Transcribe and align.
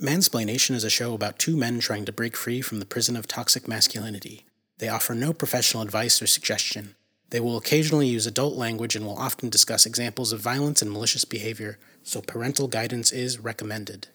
Mansplaination 0.00 0.76
is 0.76 0.84
a 0.84 0.90
show 0.90 1.12
about 1.12 1.40
two 1.40 1.56
men 1.56 1.80
trying 1.80 2.04
to 2.04 2.12
break 2.12 2.36
free 2.36 2.60
from 2.62 2.78
the 2.78 2.86
prison 2.86 3.16
of 3.16 3.26
toxic 3.26 3.66
masculinity. 3.66 4.44
They 4.78 4.88
offer 4.88 5.12
no 5.12 5.32
professional 5.32 5.82
advice 5.82 6.22
or 6.22 6.28
suggestion. 6.28 6.94
They 7.30 7.40
will 7.40 7.56
occasionally 7.56 8.06
use 8.06 8.24
adult 8.24 8.54
language 8.54 8.94
and 8.94 9.04
will 9.04 9.18
often 9.18 9.48
discuss 9.48 9.86
examples 9.86 10.32
of 10.32 10.38
violence 10.38 10.80
and 10.82 10.92
malicious 10.92 11.24
behavior, 11.24 11.80
so 12.04 12.20
parental 12.20 12.68
guidance 12.68 13.10
is 13.10 13.40
recommended. 13.40 14.06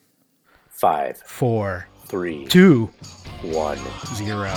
Five, 0.70 1.18
Four, 1.18 1.86
three, 2.06 2.46
two, 2.46 2.86
one. 3.42 3.78
zero. 4.16 4.54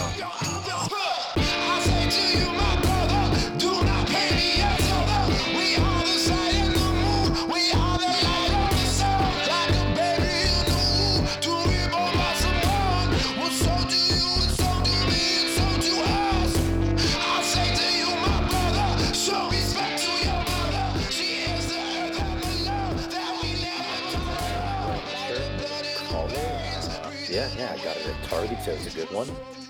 Yeah, 27.68 27.74
I 27.74 27.84
got 27.84 27.98
it 27.98 28.08
at 28.08 28.24
Target, 28.24 28.62
so 28.64 28.72
it's 28.72 28.96
a 28.96 28.98
good 28.98 29.12
one. 29.12 29.28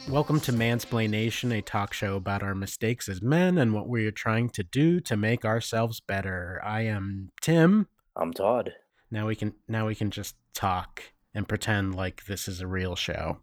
Welcome 0.08 0.40
to 0.42 0.52
Mansplaination, 0.52 1.52
a 1.58 1.64
talk 1.64 1.94
show 1.94 2.16
about 2.16 2.44
our 2.44 2.54
mistakes 2.54 3.10
as 3.10 3.24
men 3.24 3.58
and 3.58 3.74
what 3.74 3.90
we 3.90 4.06
are 4.06 4.12
trying 4.12 4.50
to 4.50 4.62
do 4.62 5.00
to 5.00 5.18
make 5.18 5.44
ourselves 5.44 6.00
better. 6.00 6.62
I 6.64 6.82
am 6.82 7.32
Tim. 7.42 7.88
I'm 8.16 8.34
Todd. 8.34 8.74
Now 9.10 9.26
we 9.26 9.36
can 9.36 9.56
now 9.68 9.88
we 9.88 9.96
can 9.96 10.12
just 10.12 10.36
talk 10.54 11.02
and 11.34 11.48
pretend 11.48 11.96
like 11.96 12.26
this 12.26 12.48
is 12.48 12.62
a 12.62 12.68
real 12.68 12.96
show. 12.96 13.40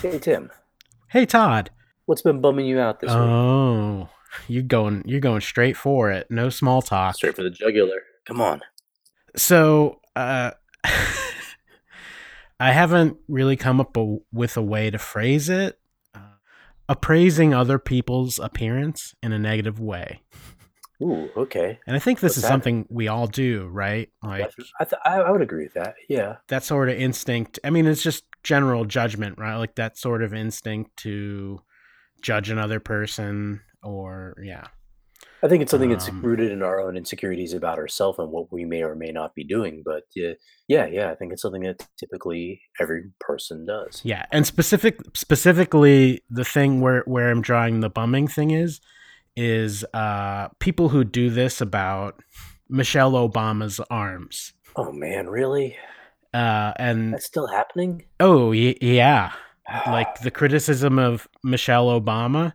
Hey, 0.00 0.18
Tim. 0.18 0.50
Hey 1.08 1.26
Todd. 1.26 1.70
What's 2.06 2.22
been 2.22 2.40
bumming 2.40 2.64
you 2.64 2.80
out 2.80 3.00
this 3.00 3.10
week? 3.10 3.18
Oh, 3.18 4.08
you 4.46 4.62
going 4.62 5.02
you're 5.04 5.20
going 5.20 5.42
straight 5.42 5.76
for 5.76 6.10
it. 6.10 6.30
No 6.30 6.48
small 6.48 6.80
talk. 6.80 7.16
Straight 7.16 7.36
for 7.36 7.42
the 7.42 7.50
jugular. 7.50 8.00
Come 8.24 8.40
on. 8.40 8.62
So, 9.36 10.00
uh, 10.16 10.52
I 12.60 12.72
haven't 12.72 13.16
really 13.28 13.56
come 13.56 13.80
up 13.80 13.96
a, 13.96 14.18
with 14.32 14.56
a 14.56 14.62
way 14.62 14.90
to 14.90 14.98
phrase 14.98 15.48
it. 15.48 15.78
Uh, 16.14 16.20
appraising 16.88 17.54
other 17.54 17.78
people's 17.78 18.38
appearance 18.38 19.14
in 19.22 19.32
a 19.32 19.38
negative 19.38 19.78
way. 19.78 20.22
Ooh, 21.00 21.30
okay. 21.36 21.78
And 21.86 21.94
I 21.94 22.00
think 22.00 22.18
this 22.18 22.30
What's 22.30 22.38
is 22.38 22.42
that? 22.42 22.48
something 22.48 22.84
we 22.88 23.06
all 23.06 23.28
do, 23.28 23.68
right? 23.68 24.10
Like 24.22 24.50
I, 24.80 24.84
th- 24.84 25.00
I, 25.04 25.14
I 25.20 25.30
would 25.30 25.42
agree 25.42 25.62
with 25.64 25.74
that. 25.74 25.94
Yeah. 26.08 26.36
that 26.48 26.64
sort 26.64 26.88
of 26.88 26.96
instinct. 26.96 27.60
I 27.62 27.70
mean, 27.70 27.86
it's 27.86 28.02
just 28.02 28.24
general 28.42 28.84
judgment, 28.84 29.38
right? 29.38 29.56
Like 29.56 29.76
that 29.76 29.96
sort 29.96 30.24
of 30.24 30.34
instinct 30.34 30.96
to 30.98 31.60
judge 32.20 32.50
another 32.50 32.80
person 32.80 33.60
or, 33.82 34.34
yeah. 34.42 34.66
I 35.42 35.48
think 35.48 35.62
it's 35.62 35.70
something 35.70 35.90
that's 35.90 36.08
Um, 36.08 36.20
rooted 36.22 36.50
in 36.50 36.62
our 36.62 36.80
own 36.80 36.96
insecurities 36.96 37.52
about 37.54 37.78
ourselves 37.78 38.18
and 38.18 38.30
what 38.30 38.50
we 38.52 38.64
may 38.64 38.82
or 38.82 38.94
may 38.96 39.12
not 39.12 39.34
be 39.34 39.44
doing. 39.44 39.82
But 39.84 40.02
yeah, 40.16 40.32
yeah, 40.66 40.86
yeah, 40.86 41.10
I 41.10 41.14
think 41.14 41.32
it's 41.32 41.42
something 41.42 41.62
that 41.62 41.86
typically 41.96 42.60
every 42.80 43.04
person 43.20 43.64
does. 43.64 44.00
Yeah, 44.04 44.26
and 44.32 44.44
specific 44.46 44.98
specifically 45.14 46.22
the 46.28 46.44
thing 46.44 46.80
where 46.80 47.02
where 47.06 47.30
I'm 47.30 47.40
drawing 47.42 47.80
the 47.80 47.88
bumming 47.90 48.26
thing 48.28 48.50
is 48.50 48.80
is 49.36 49.84
uh 49.94 50.48
people 50.58 50.88
who 50.88 51.04
do 51.04 51.30
this 51.30 51.60
about 51.60 52.20
Michelle 52.68 53.12
Obama's 53.12 53.78
arms. 53.90 54.52
Oh 54.74 54.90
man, 54.92 55.28
really? 55.28 55.76
Uh 56.34 56.72
and 56.76 57.14
That's 57.14 57.26
still 57.26 57.46
happening? 57.46 58.04
oh 58.18 58.50
y- 58.50 58.74
yeah, 58.80 59.32
like 59.86 60.20
the 60.22 60.32
criticism 60.32 60.98
of 60.98 61.28
Michelle 61.44 61.86
Obama 61.88 62.54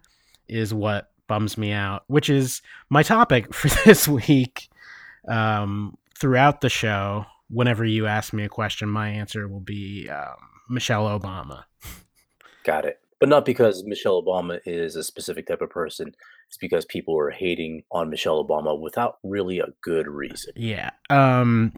is 0.50 0.74
what 0.74 1.10
bums 1.28 1.58
me 1.58 1.72
out, 1.72 2.04
which 2.08 2.30
is 2.30 2.62
my 2.90 3.04
topic 3.04 3.54
for 3.54 3.70
this 3.86 4.08
week. 4.08 4.70
Um 5.28 5.98
throughout 6.20 6.62
the 6.62 6.70
show, 6.70 7.26
whenever 7.50 7.84
you 7.86 8.08
ask 8.08 8.34
me 8.34 8.44
a 8.44 8.50
question, 8.50 8.88
my 8.90 9.10
answer 9.10 9.48
will 9.48 9.60
be 9.60 10.10
um, 10.10 10.36
Michelle 10.70 11.08
Obama. 11.08 11.64
Got 12.64 12.86
it. 12.86 13.00
But 13.20 13.30
not 13.30 13.46
because 13.46 13.84
Michelle 13.86 14.22
Obama 14.22 14.60
is 14.66 14.96
a 14.96 15.04
specific 15.04 15.48
type 15.48 15.62
of 15.62 15.70
person. 15.70 16.14
It's 16.48 16.58
because 16.58 16.86
people 16.86 17.18
are 17.18 17.30
hating 17.30 17.84
on 17.92 18.10
Michelle 18.10 18.44
Obama 18.44 18.78
without 18.78 19.18
really 19.24 19.60
a 19.60 19.68
good 19.82 20.08
reason. 20.08 20.54
Yeah. 20.56 20.92
Um 21.10 21.74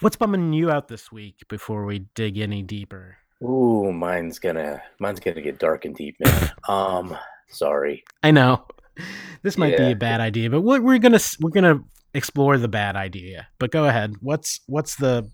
what's 0.00 0.16
bumming 0.16 0.52
you 0.52 0.70
out 0.70 0.88
this 0.88 1.12
week 1.12 1.36
before 1.48 1.84
we 1.84 2.00
dig 2.14 2.38
any 2.38 2.62
deeper? 2.62 3.18
Ooh, 3.42 3.92
mine's 3.92 4.38
gonna 4.38 4.82
mine's 4.98 5.20
gonna 5.20 5.42
get 5.42 5.58
dark 5.58 5.84
and 5.84 5.94
deep, 5.94 6.16
man. 6.20 6.50
um, 6.68 7.16
sorry. 7.48 8.04
I 8.22 8.30
know. 8.30 8.66
This 9.42 9.56
might 9.56 9.78
be 9.78 9.92
a 9.92 9.96
bad 9.96 10.20
idea, 10.20 10.50
but 10.50 10.60
we're, 10.60 10.82
we're 10.82 10.98
going 10.98 11.18
to 11.18 11.36
we're 11.40 11.50
to 11.62 11.80
explore 12.12 12.58
the 12.58 12.68
bad 12.68 12.94
idea. 12.94 13.48
But 13.58 13.70
go 13.70 13.86
ahead. 13.86 14.14
What's 14.20 14.60
what's 14.66 14.96
the 14.96 15.30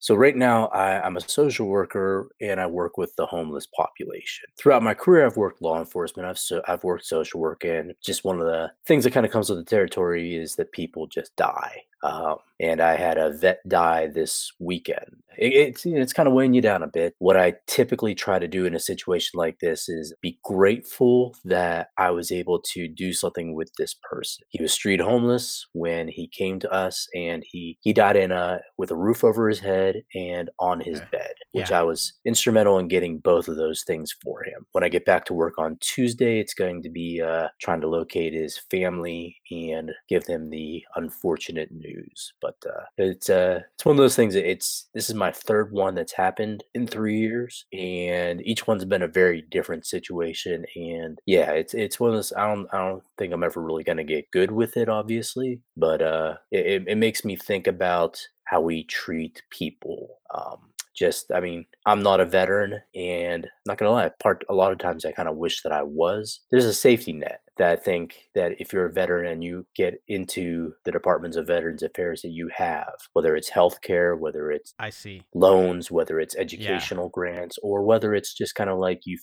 So 0.00 0.14
right 0.14 0.36
now, 0.36 0.66
I, 0.66 1.00
I'm 1.00 1.16
a 1.16 1.20
social 1.20 1.66
worker 1.66 2.28
and 2.40 2.60
I 2.60 2.66
work 2.66 2.98
with 2.98 3.14
the 3.16 3.26
homeless 3.26 3.66
population. 3.66 4.48
Throughout 4.58 4.82
my 4.82 4.94
career, 4.94 5.26
I've 5.26 5.36
worked 5.36 5.62
law 5.62 5.78
enforcement. 5.78 6.28
I've 6.28 6.38
so, 6.38 6.62
I've 6.68 6.84
worked 6.84 7.06
social 7.06 7.40
work, 7.40 7.64
and 7.64 7.94
just 8.04 8.24
one 8.24 8.38
of 8.38 8.46
the 8.46 8.70
things 8.86 9.04
that 9.04 9.12
kind 9.12 9.26
of 9.26 9.32
comes 9.32 9.50
with 9.50 9.58
the 9.58 9.64
territory 9.64 10.36
is 10.36 10.56
that 10.56 10.72
people 10.72 11.06
just 11.06 11.34
die. 11.36 11.82
Um, 12.02 12.36
and 12.60 12.80
I 12.80 12.96
had 12.96 13.18
a 13.18 13.30
vet 13.30 13.60
die 13.68 14.06
this 14.08 14.50
weekend. 14.58 15.22
It, 15.38 15.52
it's 15.52 15.86
you 15.86 15.94
know, 15.94 16.00
it's 16.02 16.12
kind 16.12 16.26
of 16.28 16.34
weighing 16.34 16.54
you 16.54 16.60
down 16.60 16.82
a 16.82 16.88
bit. 16.88 17.14
What 17.18 17.36
I 17.36 17.54
typically 17.66 18.14
try 18.14 18.38
to 18.38 18.48
do 18.48 18.66
in 18.66 18.74
a 18.74 18.80
situation 18.80 19.38
like 19.38 19.58
this 19.60 19.88
is 19.88 20.14
be 20.20 20.38
grateful 20.44 21.36
that 21.44 21.88
I 21.96 22.10
was 22.10 22.32
able 22.32 22.60
to 22.72 22.88
do 22.88 23.12
something 23.12 23.54
with 23.54 23.70
this 23.78 23.94
person. 24.10 24.44
He 24.48 24.62
was 24.62 24.72
street 24.72 25.00
homeless 25.00 25.66
when 25.72 26.08
he 26.08 26.28
came 26.28 26.58
to 26.60 26.70
us, 26.72 27.06
and 27.14 27.44
he 27.46 27.78
he 27.80 27.92
died 27.92 28.16
in 28.16 28.32
a 28.32 28.60
with 28.76 28.90
a 28.90 28.96
roof 28.96 29.22
over 29.24 29.48
his 29.48 29.60
head 29.60 30.02
and 30.14 30.50
on 30.58 30.80
his 30.80 31.00
Okay. 31.00 31.08
bed, 31.12 31.32
which 31.52 31.70
Yeah. 31.70 31.72
I 31.72 31.82
was 31.82 32.12
instrumental 32.24 32.78
in 32.78 32.88
getting 32.88 33.18
both 33.18 33.48
of 33.48 33.56
those 33.56 33.82
things 33.86 34.12
for 34.22 34.42
him. 34.44 34.66
When 34.72 34.84
I 34.84 34.88
get 34.88 35.04
back 35.04 35.24
to 35.26 35.34
work 35.34 35.54
on 35.58 35.78
Tuesday, 35.80 36.40
it's 36.40 36.54
going 36.54 36.82
to 36.82 36.90
be 36.90 37.20
uh, 37.22 37.48
trying 37.60 37.80
to 37.82 37.88
locate 37.88 38.32
his 38.32 38.58
family 38.70 39.36
and 39.50 39.92
give 40.08 40.24
them 40.24 40.50
the 40.50 40.82
unfortunate 40.96 41.70
news. 41.72 42.32
But 42.40 42.47
uh, 42.66 42.84
it's 42.96 43.30
uh, 43.30 43.60
it's 43.74 43.84
one 43.84 43.94
of 43.94 43.98
those 43.98 44.16
things. 44.16 44.34
That 44.34 44.48
it's 44.48 44.88
this 44.94 45.08
is 45.08 45.14
my 45.14 45.30
third 45.30 45.72
one 45.72 45.94
that's 45.94 46.12
happened 46.12 46.64
in 46.74 46.86
three 46.86 47.18
years, 47.18 47.66
and 47.72 48.40
each 48.46 48.66
one's 48.66 48.84
been 48.84 49.02
a 49.02 49.08
very 49.08 49.42
different 49.50 49.86
situation. 49.86 50.64
And 50.76 51.18
yeah, 51.26 51.52
it's 51.52 51.74
it's 51.74 52.00
one 52.00 52.10
of 52.10 52.16
those. 52.16 52.32
I 52.32 52.52
don't 52.54 52.68
I 52.72 52.78
don't 52.78 53.02
think 53.16 53.32
I'm 53.32 53.44
ever 53.44 53.62
really 53.62 53.84
gonna 53.84 54.04
get 54.04 54.30
good 54.30 54.50
with 54.50 54.76
it, 54.76 54.88
obviously, 54.88 55.60
but 55.76 56.02
uh, 56.02 56.34
it, 56.50 56.84
it 56.86 56.98
makes 56.98 57.24
me 57.24 57.36
think 57.36 57.66
about 57.66 58.20
how 58.44 58.60
we 58.60 58.84
treat 58.84 59.42
people. 59.50 60.18
Um, 60.34 60.70
just, 60.98 61.30
I 61.32 61.40
mean, 61.40 61.66
I'm 61.86 62.02
not 62.02 62.20
a 62.20 62.24
veteran, 62.24 62.80
and 62.94 63.44
I'm 63.44 63.50
not 63.66 63.78
gonna 63.78 63.92
lie. 63.92 64.10
Part 64.20 64.44
a 64.48 64.54
lot 64.54 64.72
of 64.72 64.78
times, 64.78 65.04
I 65.04 65.12
kind 65.12 65.28
of 65.28 65.36
wish 65.36 65.62
that 65.62 65.72
I 65.72 65.82
was. 65.82 66.40
There's 66.50 66.64
a 66.64 66.74
safety 66.74 67.12
net 67.12 67.40
that 67.58 67.70
I 67.70 67.76
think 67.76 68.28
that 68.34 68.52
if 68.60 68.72
you're 68.72 68.86
a 68.86 68.92
veteran 68.92 69.30
and 69.30 69.42
you 69.42 69.66
get 69.74 70.00
into 70.06 70.72
the 70.84 70.92
departments 70.92 71.36
of 71.36 71.46
Veterans 71.46 71.82
Affairs 71.82 72.22
that 72.22 72.28
you 72.28 72.48
have, 72.56 72.94
whether 73.12 73.36
it's 73.36 73.50
healthcare, 73.50 74.18
whether 74.18 74.50
it's 74.50 74.74
I 74.78 74.90
see. 74.90 75.22
loans, 75.34 75.90
whether 75.90 76.20
it's 76.20 76.36
educational 76.36 77.08
grants, 77.08 77.58
or 77.62 77.82
whether 77.82 78.14
it's 78.14 78.32
just 78.32 78.54
kind 78.54 78.70
of 78.70 78.78
like 78.78 79.02
you 79.04 79.18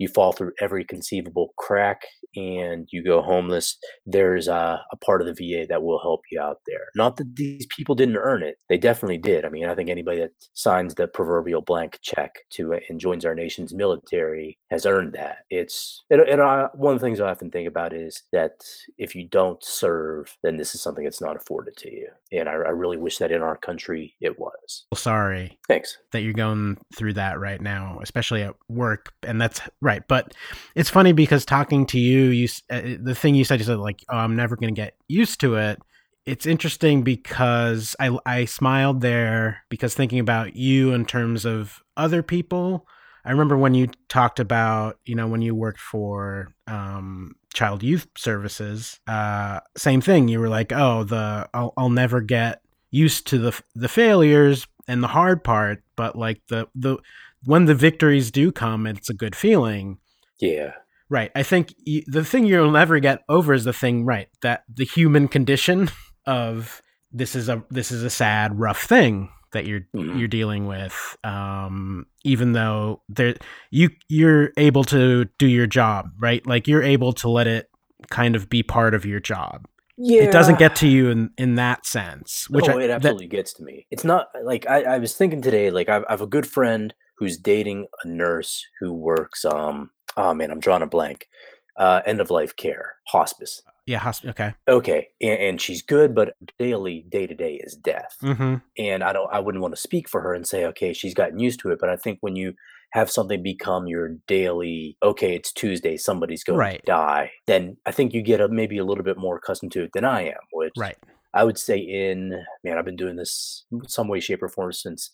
you 0.00 0.08
fall 0.08 0.32
through 0.32 0.52
every 0.60 0.84
conceivable 0.84 1.52
crack 1.58 2.02
and 2.34 2.88
you 2.90 3.04
go 3.04 3.22
homeless. 3.22 3.76
There's 4.06 4.48
a, 4.48 4.80
a 4.90 4.96
part 4.96 5.20
of 5.20 5.26
the 5.26 5.34
VA 5.34 5.66
that 5.68 5.82
will 5.82 6.00
help 6.00 6.22
you 6.30 6.40
out 6.40 6.58
there. 6.66 6.86
Not 6.96 7.16
that 7.18 7.36
these 7.36 7.66
people 7.76 7.94
didn't 7.94 8.16
earn 8.16 8.42
it; 8.42 8.56
they 8.68 8.78
definitely 8.78 9.18
did. 9.18 9.44
I 9.44 9.50
mean, 9.50 9.66
I 9.66 9.74
think 9.74 9.90
anybody 9.90 10.20
that 10.20 10.30
signs 10.54 10.94
the 10.94 11.06
proverbial 11.06 11.60
blank 11.60 11.98
check 12.02 12.32
to 12.52 12.74
uh, 12.74 12.80
and 12.88 12.98
joins 12.98 13.24
our 13.24 13.34
nation's 13.34 13.74
military 13.74 14.58
has 14.70 14.86
earned 14.86 15.12
that. 15.12 15.38
It's 15.50 16.02
and, 16.10 16.22
and 16.22 16.40
I, 16.40 16.68
one 16.74 16.94
of 16.94 17.00
the 17.00 17.06
things 17.06 17.20
I 17.20 17.30
often 17.30 17.50
think 17.50 17.68
about 17.68 17.92
is 17.92 18.22
that 18.32 18.52
if 18.96 19.14
you 19.14 19.28
don't 19.28 19.62
serve, 19.62 20.34
then 20.42 20.56
this 20.56 20.74
is 20.74 20.82
something 20.82 21.04
that's 21.04 21.20
not 21.20 21.36
afforded 21.36 21.76
to 21.78 21.92
you. 21.92 22.08
And 22.32 22.48
I, 22.48 22.52
I 22.52 22.70
really 22.70 22.96
wish 22.96 23.18
that 23.18 23.32
in 23.32 23.42
our 23.42 23.56
country 23.56 24.14
it 24.20 24.38
was. 24.38 24.86
Well, 24.90 24.98
sorry 24.98 25.58
Thanks. 25.68 25.98
that 26.12 26.22
you're 26.22 26.32
going 26.32 26.78
through 26.96 27.14
that 27.14 27.38
right 27.38 27.60
now, 27.60 27.98
especially 28.02 28.42
at 28.42 28.54
work, 28.68 29.12
and 29.22 29.40
that's 29.40 29.60
right. 29.80 29.89
Right, 29.90 30.06
but 30.06 30.34
it's 30.76 30.88
funny 30.88 31.12
because 31.12 31.44
talking 31.44 31.84
to 31.86 31.98
you, 31.98 32.26
you 32.26 32.46
uh, 32.70 32.80
the 33.02 33.12
thing 33.12 33.34
you 33.34 33.42
said, 33.42 33.58
you 33.58 33.64
said 33.64 33.78
like, 33.78 34.04
"Oh, 34.08 34.18
I'm 34.18 34.36
never 34.36 34.54
going 34.54 34.72
to 34.72 34.80
get 34.80 34.94
used 35.08 35.40
to 35.40 35.56
it." 35.56 35.80
It's 36.26 36.46
interesting 36.46 37.02
because 37.02 37.96
I 37.98 38.16
I 38.24 38.44
smiled 38.44 39.00
there 39.00 39.64
because 39.68 39.96
thinking 39.96 40.20
about 40.20 40.54
you 40.54 40.92
in 40.92 41.06
terms 41.06 41.44
of 41.44 41.82
other 41.96 42.22
people. 42.22 42.86
I 43.24 43.32
remember 43.32 43.56
when 43.56 43.74
you 43.74 43.88
talked 44.08 44.38
about, 44.38 45.00
you 45.04 45.16
know, 45.16 45.26
when 45.26 45.42
you 45.42 45.56
worked 45.56 45.80
for 45.80 46.54
um, 46.68 47.34
Child 47.52 47.82
Youth 47.82 48.06
Services, 48.16 49.00
uh, 49.08 49.58
same 49.76 50.00
thing. 50.00 50.28
You 50.28 50.38
were 50.38 50.48
like, 50.48 50.72
"Oh, 50.72 51.02
the 51.02 51.48
I'll, 51.52 51.72
I'll 51.76 51.90
never 51.90 52.20
get 52.20 52.62
used 52.92 53.26
to 53.28 53.38
the 53.38 53.60
the 53.74 53.88
failures 53.88 54.68
and 54.86 55.02
the 55.02 55.08
hard 55.08 55.42
part, 55.42 55.82
but 55.96 56.14
like 56.14 56.42
the 56.48 56.68
the 56.76 56.98
when 57.44 57.64
the 57.66 57.74
victories 57.74 58.30
do 58.30 58.52
come, 58.52 58.86
it's 58.86 59.10
a 59.10 59.14
good 59.14 59.34
feeling. 59.36 59.98
Yeah. 60.40 60.72
Right. 61.08 61.30
I 61.34 61.42
think 61.42 61.74
the 62.06 62.24
thing 62.24 62.44
you'll 62.46 62.70
never 62.70 63.00
get 63.00 63.22
over 63.28 63.52
is 63.52 63.64
the 63.64 63.72
thing, 63.72 64.04
right? 64.04 64.28
That 64.42 64.62
the 64.72 64.84
human 64.84 65.26
condition 65.28 65.90
of 66.26 66.80
this 67.12 67.34
is 67.34 67.48
a 67.48 67.64
this 67.70 67.90
is 67.90 68.04
a 68.04 68.10
sad, 68.10 68.58
rough 68.58 68.82
thing 68.82 69.30
that 69.52 69.66
you're 69.66 69.80
Mhm. 69.96 70.18
you're 70.18 70.28
dealing 70.28 70.66
with. 70.68 71.16
Um, 71.24 72.06
even 72.24 72.52
though 72.52 73.02
there 73.08 73.34
you 73.72 73.90
you're 74.08 74.52
able 74.56 74.84
to 74.84 75.24
do 75.38 75.46
your 75.48 75.66
job, 75.66 76.10
right? 76.20 76.46
Like 76.46 76.68
you're 76.68 76.82
able 76.84 77.12
to 77.14 77.28
let 77.28 77.48
it 77.48 77.68
kind 78.10 78.36
of 78.36 78.48
be 78.48 78.62
part 78.62 78.94
of 78.94 79.04
your 79.04 79.18
job. 79.20 79.66
Yeah. 79.98 80.22
It 80.22 80.32
doesn't 80.32 80.58
get 80.60 80.76
to 80.76 80.86
you 80.86 81.08
in 81.10 81.30
in 81.36 81.56
that 81.56 81.84
sense, 81.86 82.48
which 82.48 82.68
oh, 82.68 82.78
I, 82.78 82.84
it 82.84 82.86
that- 82.86 82.94
absolutely 82.96 83.26
gets 83.26 83.52
to 83.54 83.64
me. 83.64 83.86
It's 83.90 84.04
not 84.04 84.28
like 84.44 84.64
I, 84.70 84.82
I 84.84 84.98
was 84.98 85.14
thinking 85.16 85.42
today. 85.42 85.72
Like 85.72 85.88
I, 85.88 85.96
I 85.98 86.10
have 86.10 86.20
a 86.20 86.26
good 86.28 86.46
friend 86.46 86.94
who's 87.20 87.36
dating 87.38 87.86
a 88.04 88.08
nurse 88.08 88.66
who 88.80 88.92
works. 88.92 89.44
Um. 89.44 89.90
Oh 90.16 90.34
man, 90.34 90.50
I'm 90.50 90.58
drawing 90.58 90.82
a 90.82 90.86
blank. 90.88 91.28
Uh, 91.76 92.02
end 92.04 92.20
of 92.20 92.30
life 92.30 92.56
care, 92.56 92.94
hospice. 93.06 93.62
yeah, 93.86 93.98
hosp- 94.00 94.28
okay. 94.28 94.52
Okay, 94.68 95.08
and, 95.22 95.40
and 95.40 95.60
she's 95.60 95.80
good, 95.82 96.14
but 96.14 96.34
daily, 96.58 97.06
day 97.08 97.26
to 97.26 97.34
day 97.34 97.54
is 97.54 97.74
death. 97.74 98.16
Mm-hmm. 98.22 98.56
And 98.76 99.02
I 99.04 99.12
don't. 99.14 99.32
I 99.32 99.38
wouldn't 99.38 99.62
want 99.62 99.74
to 99.74 99.80
speak 99.80 100.08
for 100.08 100.20
her 100.20 100.34
and 100.34 100.46
say, 100.46 100.64
okay, 100.66 100.92
she's 100.92 101.14
gotten 101.14 101.38
used 101.38 101.60
to 101.60 101.70
it. 101.70 101.78
But 101.80 101.88
I 101.88 101.96
think 101.96 102.18
when 102.20 102.34
you 102.36 102.54
have 102.92 103.08
something 103.10 103.40
become 103.42 103.86
your 103.86 104.16
daily, 104.26 104.98
okay, 105.02 105.36
it's 105.36 105.52
Tuesday, 105.52 105.96
somebody's 105.96 106.42
going 106.44 106.58
Right. 106.58 106.80
to 106.80 106.86
die, 106.86 107.30
then 107.46 107.76
I 107.86 107.92
think 107.92 108.12
you 108.12 108.20
get 108.20 108.40
a, 108.40 108.48
maybe 108.48 108.78
a 108.78 108.84
little 108.84 109.04
bit 109.04 109.16
more 109.16 109.36
accustomed 109.36 109.70
to 109.72 109.84
it 109.84 109.92
than 109.94 110.04
I 110.04 110.22
am. 110.22 110.40
Which 110.52 110.72
Right. 110.76 110.96
I 111.32 111.44
would 111.44 111.56
say 111.56 111.78
in 111.78 112.44
man, 112.64 112.76
I've 112.76 112.84
been 112.84 112.96
doing 112.96 113.14
this 113.16 113.64
some 113.86 114.08
way, 114.08 114.18
shape, 114.20 114.42
or 114.42 114.48
form 114.48 114.72
since 114.72 115.12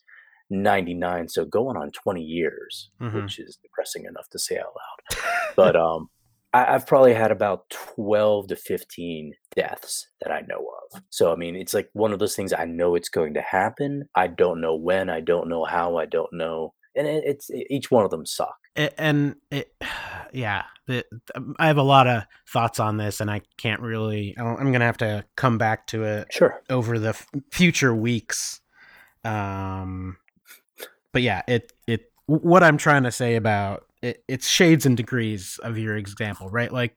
'99, 0.51 1.29
so 1.29 1.45
going 1.45 1.77
on 1.77 1.91
20 1.93 2.23
years, 2.23 2.91
Mhm. 3.01 3.15
which 3.23 3.39
is 3.39 3.57
depressing 3.63 4.05
enough 4.05 4.29
to 4.31 4.39
say 4.39 4.59
out 4.59 4.73
loud. 4.75 5.19
But 5.57 5.75
um, 5.77 6.11
I, 6.53 6.75
I've 6.75 6.87
probably 6.87 7.15
had 7.15 7.31
about 7.31 7.71
12 7.71 8.49
to 8.49 8.57
15 8.57 9.33
deaths 9.55 10.07
that 10.21 10.31
I 10.31 10.41
know 10.49 10.59
of. 10.95 11.03
So 11.11 11.33
I 11.33 11.37
mean, 11.37 11.57
it's 11.57 11.73
like 11.75 11.89
one 11.95 12.13
of 12.13 12.19
those 12.19 12.37
things. 12.37 12.53
I 12.53 12.65
know 12.67 12.95
it's 12.95 13.09
going 13.09 13.35
to 13.35 13.41
happen. 13.43 14.09
I 14.15 14.27
don't 14.27 14.61
know 14.61 14.75
when. 14.77 15.09
I 15.11 15.21
don't 15.21 15.49
know 15.49 15.65
how. 15.65 15.97
I 15.97 16.05
don't 16.07 16.33
know. 16.33 16.75
And 16.95 17.07
it, 17.07 17.25
it's 17.27 17.51
each 17.51 17.91
one 17.91 18.05
of 18.05 18.11
them 18.11 18.25
suck. 18.27 18.55
A- 18.77 18.99
and 19.01 19.37
it 19.51 19.73
yeah 20.33 20.65
the, 20.87 21.05
um, 21.35 21.55
i 21.59 21.67
have 21.69 21.79
a 21.79 21.83
lot 21.83 22.07
of 22.07 22.25
thoughts 22.53 22.79
on 22.81 22.97
this 22.97 23.21
and 23.21 23.31
i 23.31 23.41
can't 23.57 23.81
really 23.81 24.35
I 24.37 24.43
am 24.61 24.71
gonna 24.73 24.85
have 24.85 24.99
to 24.99 25.25
come 25.37 25.57
back 25.57 25.87
to 25.89 26.03
it 26.05 26.27
Sure. 26.31 26.61
over 26.69 26.99
the 26.99 27.11
f- 27.11 27.27
future 27.51 27.95
weeks 27.95 28.61
um 29.25 30.17
but 31.17 31.23
yeah 31.23 31.41
it 31.49 31.73
it 31.87 32.13
what 32.27 32.63
i'm 32.63 32.77
trying 32.77 33.03
to 33.05 33.11
say 33.11 33.37
about 33.37 33.85
it 34.03 34.23
it's 34.29 34.47
shades 34.49 34.85
and 34.85 34.97
degrees 34.99 35.59
of 35.63 35.79
your 35.79 35.97
example 35.97 36.51
right 36.51 36.71
like 36.73 36.95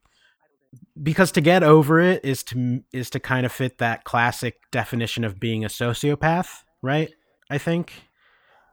because 1.01 1.31
to 1.31 1.41
get 1.41 1.63
over 1.63 1.99
it 1.99 2.23
is 2.25 2.43
to 2.43 2.81
is 2.91 3.09
to 3.09 3.19
kind 3.19 3.45
of 3.45 3.51
fit 3.51 3.77
that 3.77 4.03
classic 4.03 4.55
definition 4.71 5.23
of 5.23 5.39
being 5.39 5.63
a 5.63 5.67
sociopath 5.67 6.63
right 6.81 7.11
i 7.49 7.57
think 7.57 7.93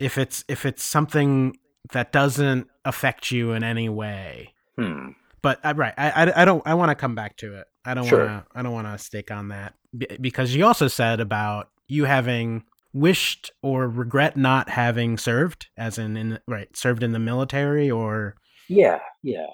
if 0.01 0.19
it's 0.19 0.45
if 0.49 0.67
it's 0.67 0.85
something 0.85 1.57
that 1.93 2.11
doesn't 2.13 2.67
affect 2.85 3.31
you 3.31 3.53
in 3.53 3.63
any 3.63 3.89
way 3.89 4.53
Hmm. 4.79 5.11
but 5.43 5.59
I, 5.65 5.73
right 5.73 5.95
I, 5.97 6.11
I, 6.27 6.43
I 6.43 6.45
don't 6.45 6.63
i 6.67 6.75
want 6.75 6.91
to 6.91 6.95
come 6.95 7.15
back 7.15 7.37
to 7.39 7.55
it 7.61 7.67
i 7.85 7.95
don't 7.95 8.05
Sure. 8.07 8.27
want 8.27 8.45
to 8.53 8.59
i 8.59 8.63
don't 8.63 8.73
want 8.73 8.87
to 8.89 8.99
stick 8.99 9.31
on 9.31 9.49
that 9.49 9.75
B- 9.97 10.19
because 10.21 10.55
you 10.55 10.67
also 10.67 10.89
said 10.89 11.21
about 11.21 11.69
you 11.89 12.05
having 12.05 12.65
wished 12.97 13.53
or 13.63 13.89
regret 13.89 14.37
not 14.37 14.69
having 14.71 15.19
served 15.19 15.67
as 15.77 15.99
in, 15.99 16.17
in 16.17 16.39
right 16.49 16.75
served 16.77 17.03
in 17.03 17.13
the 17.13 17.19
military 17.19 17.91
or 17.91 18.35
Yeah. 18.69 19.01
Yeah. 19.23 19.47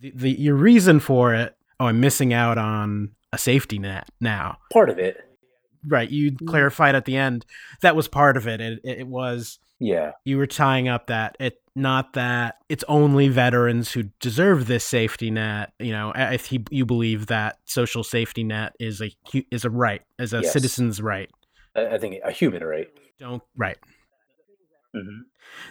the, 0.00 0.12
the 0.14 0.30
your 0.40 0.54
reason 0.56 1.00
for 1.00 1.34
it 1.34 1.54
oh 1.78 1.86
i'm 1.86 2.00
missing 2.00 2.32
out 2.32 2.56
on 2.58 3.10
a 3.32 3.38
safety 3.38 3.78
net 3.78 4.08
now 4.20 4.56
Part 4.72 4.88
of 4.88 4.98
it. 4.98 5.18
right 5.86 6.10
you 6.10 6.32
mm-hmm. 6.32 6.46
clarified 6.46 6.94
at 6.94 7.04
the 7.04 7.16
end 7.16 7.44
that 7.82 7.94
was 7.96 8.08
part 8.08 8.36
of 8.36 8.46
it 8.48 8.60
it, 8.60 8.80
it 8.84 9.06
was 9.06 9.58
Yeah. 9.78 10.12
you 10.24 10.38
were 10.38 10.46
tying 10.46 10.88
up 10.88 11.08
that 11.08 11.36
it 11.38 11.60
not 11.78 12.14
that 12.14 12.54
it's 12.70 12.84
only 12.88 13.28
veterans 13.28 13.92
who 13.92 14.04
deserve 14.20 14.66
this 14.66 14.84
safety 14.84 15.30
net 15.30 15.72
you 15.78 15.92
know 15.92 16.12
if 16.16 16.50
you, 16.50 16.64
you 16.70 16.86
believe 16.86 17.26
that 17.26 17.58
social 17.66 18.02
safety 18.02 18.42
net 18.44 18.72
is 18.80 19.02
a 19.02 19.10
is 19.50 19.66
a 19.66 19.70
right 19.70 20.00
as 20.18 20.32
a 20.32 20.40
Yes. 20.40 20.52
citizen's 20.54 21.02
right 21.02 21.30
I, 21.76 21.94
I 21.94 21.98
think 21.98 22.16
a 22.24 22.30
human, 22.30 22.64
right? 22.64 22.88
don't 23.18 23.42
right 23.56 23.78
hmm 24.94 25.20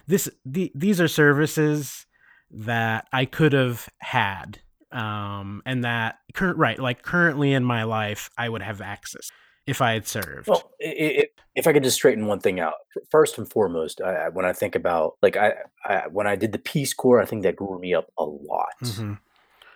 this 0.07 0.29
the, 0.45 0.71
these 0.75 0.99
are 1.01 1.07
services 1.07 2.05
that 2.51 3.07
I 3.13 3.25
could 3.25 3.53
have 3.53 3.87
had 3.99 4.59
um 4.91 5.61
and 5.65 5.83
that 5.83 6.17
current 6.33 6.57
right 6.57 6.79
like 6.79 7.01
currently 7.03 7.53
in 7.53 7.63
my 7.63 7.83
life 7.83 8.29
I 8.37 8.49
would 8.49 8.61
have 8.61 8.81
access 8.81 9.29
if 9.67 9.81
I 9.81 9.93
had 9.93 10.07
served 10.07 10.47
Well, 10.47 10.71
i 10.81 10.87
i 11.21 11.23
if 11.55 11.67
I 11.67 11.73
could 11.73 11.83
just 11.83 11.95
straighten 11.97 12.27
one 12.27 12.39
thing 12.39 12.59
out, 12.59 12.73
first 13.09 13.37
and 13.37 13.49
foremost, 13.49 14.01
I, 14.01 14.25
I- 14.25 14.29
when 14.29 14.43
I 14.45 14.51
think 14.53 14.75
about 14.75 15.13
like 15.21 15.37
I, 15.37 15.53
I 15.85 16.03
when 16.11 16.27
I 16.27 16.35
did 16.35 16.51
the 16.51 16.59
Peace 16.59 16.93
Corps, 16.93 17.21
I 17.21 17.25
think 17.25 17.43
that 17.43 17.55
grew 17.55 17.79
me 17.79 17.93
up 17.93 18.07
a 18.17 18.25
lot. 18.25 18.73
Mhm. 18.83 19.19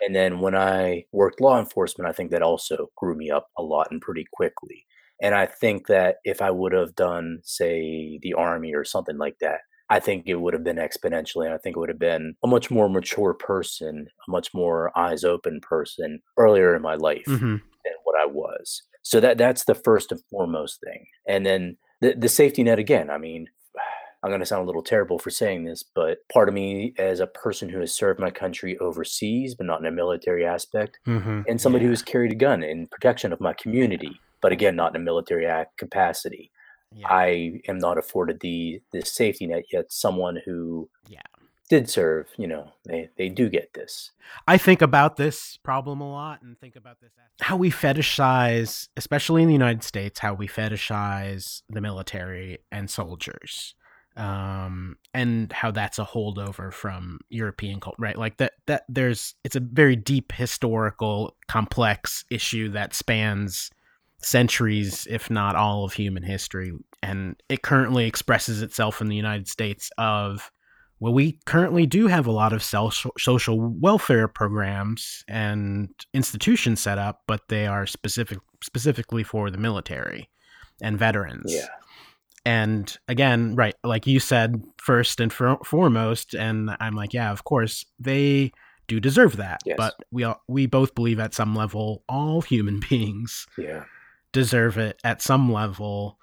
And 0.02 0.14
then 0.14 0.40
when 0.40 0.54
I 0.54 1.04
worked 1.12 1.40
law 1.40 1.58
enforcement, 1.58 2.08
I 2.08 2.12
think 2.12 2.30
that 2.30 2.42
also 2.42 2.90
grew 2.96 3.14
me 3.16 3.30
up 3.30 3.48
a 3.58 3.62
lot 3.62 3.88
and 3.90 4.00
pretty 4.00 4.26
quickly. 4.32 4.86
And 5.22 5.34
I 5.34 5.46
think 5.46 5.86
that 5.88 6.16
if 6.24 6.40
I 6.40 6.50
would 6.50 6.72
have 6.72 6.94
done, 6.94 7.40
say, 7.44 8.18
the 8.22 8.34
army 8.34 8.74
or 8.74 8.84
something 8.84 9.18
like 9.18 9.36
that, 9.40 9.60
I 9.90 9.98
think 10.00 10.24
it 10.26 10.36
would 10.36 10.54
have 10.54 10.64
been 10.64 10.76
exponentially. 10.76 11.44
And 11.46 11.52
I 11.54 11.58
think 11.58 11.76
it 11.76 11.80
would 11.80 11.88
have 11.88 11.98
been 11.98 12.34
a 12.44 12.46
much 12.46 12.70
more 12.70 12.88
mature 12.88 13.34
person, 13.34 14.06
a 14.26 14.30
much 14.30 14.54
more 14.54 14.96
eyes 14.96 15.24
open 15.24 15.60
person 15.60 16.20
earlier 16.38 16.74
in 16.76 16.82
my 16.82 16.94
life 16.94 17.24
Mhm. 17.26 17.60
than 17.84 17.92
what 18.04 18.18
I 18.20 18.26
was. 18.26 18.82
So 19.02 19.18
that 19.20 19.36
that's 19.38 19.64
the 19.64 19.74
first 19.74 20.12
and 20.12 20.20
foremost 20.30 20.80
thing. 20.84 21.06
And 21.26 21.44
then 21.44 21.76
the 22.00 22.14
the 22.14 22.28
safety 22.28 22.62
net 22.62 22.78
again. 22.78 23.10
I 23.10 23.18
mean, 23.18 23.46
I'm 24.22 24.30
going 24.30 24.40
to 24.40 24.46
sound 24.46 24.62
a 24.62 24.66
little 24.66 24.82
terrible 24.82 25.18
for 25.18 25.30
saying 25.30 25.64
this, 25.64 25.82
but 25.82 26.18
part 26.32 26.48
of 26.48 26.54
me 26.54 26.94
as 26.98 27.20
a 27.20 27.26
person 27.26 27.68
who 27.70 27.80
has 27.80 27.92
served 27.92 28.20
my 28.20 28.30
country 28.30 28.78
overseas, 28.78 29.54
but 29.54 29.66
not 29.66 29.80
in 29.80 29.86
a 29.86 29.90
military 29.90 30.44
aspect, 30.46 30.98
Mhm. 31.06 31.44
and 31.48 31.60
somebody 31.60 31.84
Yeah. 31.84 31.90
who's 31.90 32.02
carried 32.02 32.32
a 32.32 32.36
gun 32.36 32.62
in 32.62 32.86
protection 32.86 33.32
of 33.32 33.40
my 33.40 33.54
community, 33.54 34.20
but 34.40 34.52
again, 34.52 34.76
not 34.76 34.94
in 34.94 35.00
a 35.00 35.04
military 35.04 35.46
act 35.46 35.76
capacity. 35.78 36.50
Yeah. 36.92 37.06
I 37.08 37.60
am 37.68 37.78
not 37.78 37.98
afforded 37.98 38.40
the 38.40 38.80
the 38.92 39.02
safety 39.02 39.46
net 39.46 39.64
yet. 39.72 39.92
Someone 39.92 40.40
who 40.44 40.90
Yeah. 41.08 41.20
did 41.68 41.88
serve, 41.88 42.26
you 42.36 42.48
know, 42.48 42.72
they 42.84 43.10
they 43.16 43.28
do 43.28 43.48
get 43.48 43.74
this. 43.74 44.10
I 44.48 44.58
think 44.58 44.82
about 44.82 45.16
this 45.16 45.56
problem 45.62 46.00
a 46.00 46.10
lot 46.10 46.42
and 46.42 46.58
think 46.58 46.76
about 46.76 47.00
this 47.00 47.10
how 47.40 47.56
we 47.56 47.70
fetishize, 47.70 48.88
especially 48.96 49.42
in 49.42 49.48
the 49.48 49.54
United 49.54 49.82
States, 49.82 50.20
how 50.20 50.34
we 50.34 50.46
fetishize 50.46 51.62
the 51.68 51.80
military 51.80 52.58
and 52.70 52.90
soldiers. 52.90 53.74
Um, 54.16 54.96
and 55.14 55.50
how 55.52 55.70
that's 55.70 55.98
a 55.98 56.04
holdover 56.04 56.72
from 56.72 57.20
European 57.30 57.80
culture, 57.80 57.96
right? 58.00 58.18
Like 58.18 58.36
that, 58.38 58.54
that 58.66 58.82
there's, 58.88 59.34
it's 59.44 59.56
a 59.56 59.60
very 59.60 59.96
deep 59.96 60.32
historical, 60.32 61.36
complex 61.48 62.24
issue 62.30 62.68
that 62.70 62.92
spans 62.92 63.70
centuries, 64.22 65.06
if 65.10 65.30
not 65.30 65.56
all 65.56 65.84
of 65.84 65.92
human 65.92 66.22
history. 66.22 66.72
And 67.02 67.40
it 67.48 67.62
currently 67.62 68.06
expresses 68.06 68.62
itself 68.62 69.00
in 69.00 69.08
the 69.08 69.16
United 69.16 69.48
States 69.48 69.90
of 69.98 70.50
well, 71.00 71.14
we 71.14 71.38
currently 71.46 71.86
do 71.86 72.08
have 72.08 72.26
a 72.26 72.30
lot 72.30 72.52
of 72.52 72.62
social 72.62 73.12
social 73.18 73.58
welfare 73.58 74.28
programs 74.28 75.24
and 75.28 75.88
institutions 76.12 76.80
set 76.80 76.98
up, 76.98 77.22
but 77.26 77.40
they 77.48 77.66
are 77.66 77.86
specific 77.86 78.38
specifically 78.62 79.22
for 79.22 79.50
the 79.50 79.56
military 79.56 80.28
and 80.82 80.98
veterans. 80.98 81.54
Yeah. 81.54 81.68
And 82.44 82.94
again, 83.08 83.54
right, 83.54 83.74
like 83.82 84.06
you 84.06 84.20
said, 84.20 84.62
first 84.78 85.20
and 85.20 85.32
for- 85.32 85.58
foremost, 85.64 86.34
and 86.34 86.70
I'm 86.80 86.94
like, 86.94 87.14
yeah, 87.14 87.30
of 87.32 87.44
course, 87.44 87.84
they 87.98 88.52
do 88.86 89.00
deserve 89.00 89.36
that. 89.36 89.60
Yes. 89.64 89.76
But 89.78 89.94
we 90.10 90.24
all, 90.24 90.42
we 90.48 90.66
both 90.66 90.94
believe 90.94 91.20
at 91.20 91.32
some 91.34 91.54
level 91.54 92.02
all 92.08 92.42
human 92.42 92.80
beings 92.90 93.46
Yeah. 93.56 93.84
Deserve 94.32 94.78
it 94.78 94.98
at 95.04 95.22
some 95.22 95.52
level 95.52 96.18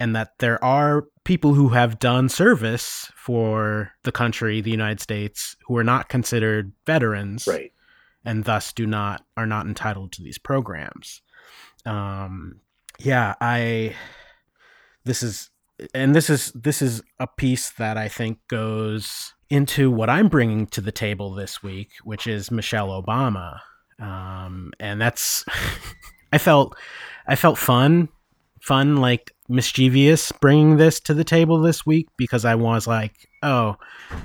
and 0.00 0.16
that 0.16 0.38
there 0.38 0.62
are 0.64 1.04
people 1.24 1.54
who 1.54 1.68
have 1.68 1.98
done 1.98 2.28
service 2.28 3.10
for 3.14 3.92
the 4.02 4.12
country 4.12 4.60
the 4.60 4.70
united 4.70 5.00
states 5.00 5.56
who 5.66 5.76
are 5.76 5.84
not 5.84 6.08
considered 6.08 6.72
veterans 6.86 7.46
Right. 7.46 7.72
and 8.24 8.44
thus 8.44 8.72
do 8.72 8.86
not 8.86 9.24
are 9.36 9.46
not 9.46 9.66
entitled 9.66 10.12
to 10.12 10.22
these 10.22 10.38
programs 10.38 11.22
um 11.86 12.60
yeah 12.98 13.34
i 13.40 13.94
this 15.04 15.22
is 15.22 15.50
and 15.94 16.14
this 16.14 16.30
is 16.30 16.52
this 16.54 16.82
is 16.82 17.02
a 17.18 17.26
piece 17.26 17.70
that 17.70 17.96
i 17.96 18.08
think 18.08 18.38
goes 18.48 19.34
into 19.50 19.90
what 19.90 20.08
i'm 20.10 20.28
bringing 20.28 20.66
to 20.68 20.80
the 20.80 20.92
table 20.92 21.32
this 21.34 21.62
week 21.62 21.90
which 22.04 22.26
is 22.26 22.50
michelle 22.50 22.88
obama 23.02 23.58
um 24.00 24.72
and 24.80 25.00
that's 25.00 25.44
i 26.32 26.38
felt 26.38 26.76
i 27.26 27.36
felt 27.36 27.58
fun 27.58 28.08
fun 28.62 28.96
like 28.96 29.32
mischievous 29.48 30.32
bringing 30.32 30.76
this 30.76 31.00
to 31.00 31.14
the 31.14 31.24
table 31.24 31.60
this 31.60 31.84
week 31.84 32.08
because 32.16 32.44
I 32.44 32.54
was 32.54 32.86
like, 32.86 33.28
oh, 33.42 33.76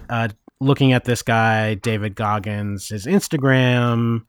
uh, 0.10 0.30
looking 0.60 0.94
at 0.94 1.06
this 1.06 1.22
guy, 1.22 1.74
David 1.76 2.16
Goggins, 2.16 2.88
his 2.90 3.06
Instagram, 3.06 4.22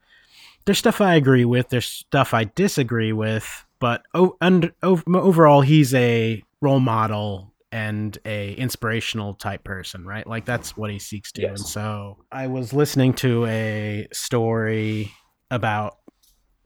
there's 0.65 0.77
stuff 0.77 0.99
I 0.99 1.15
agree 1.15 1.45
with, 1.45 1.69
there's 1.69 1.87
stuff 1.87 2.33
I 2.33 2.43
disagree 2.43 3.13
with, 3.13 3.65
but 3.79 4.03
oh, 4.13 4.35
under, 4.41 4.71
overall, 4.83 5.61
he's 5.61 5.93
a 5.93 6.43
role 6.61 6.79
model 6.79 7.53
and 7.71 8.17
a 8.25 8.53
inspirational 8.53 9.35
type 9.35 9.63
person, 9.63 10.05
right? 10.05 10.25
Like 10.25 10.45
that's 10.45 10.75
what 10.75 10.89
he 10.89 10.99
seeks 10.99 11.31
to. 11.33 11.43
Yes. 11.43 11.59
And 11.59 11.67
so 11.67 12.17
I 12.31 12.47
was 12.47 12.73
listening 12.73 13.13
to 13.15 13.45
a 13.45 14.07
story 14.11 15.11
about 15.51 15.97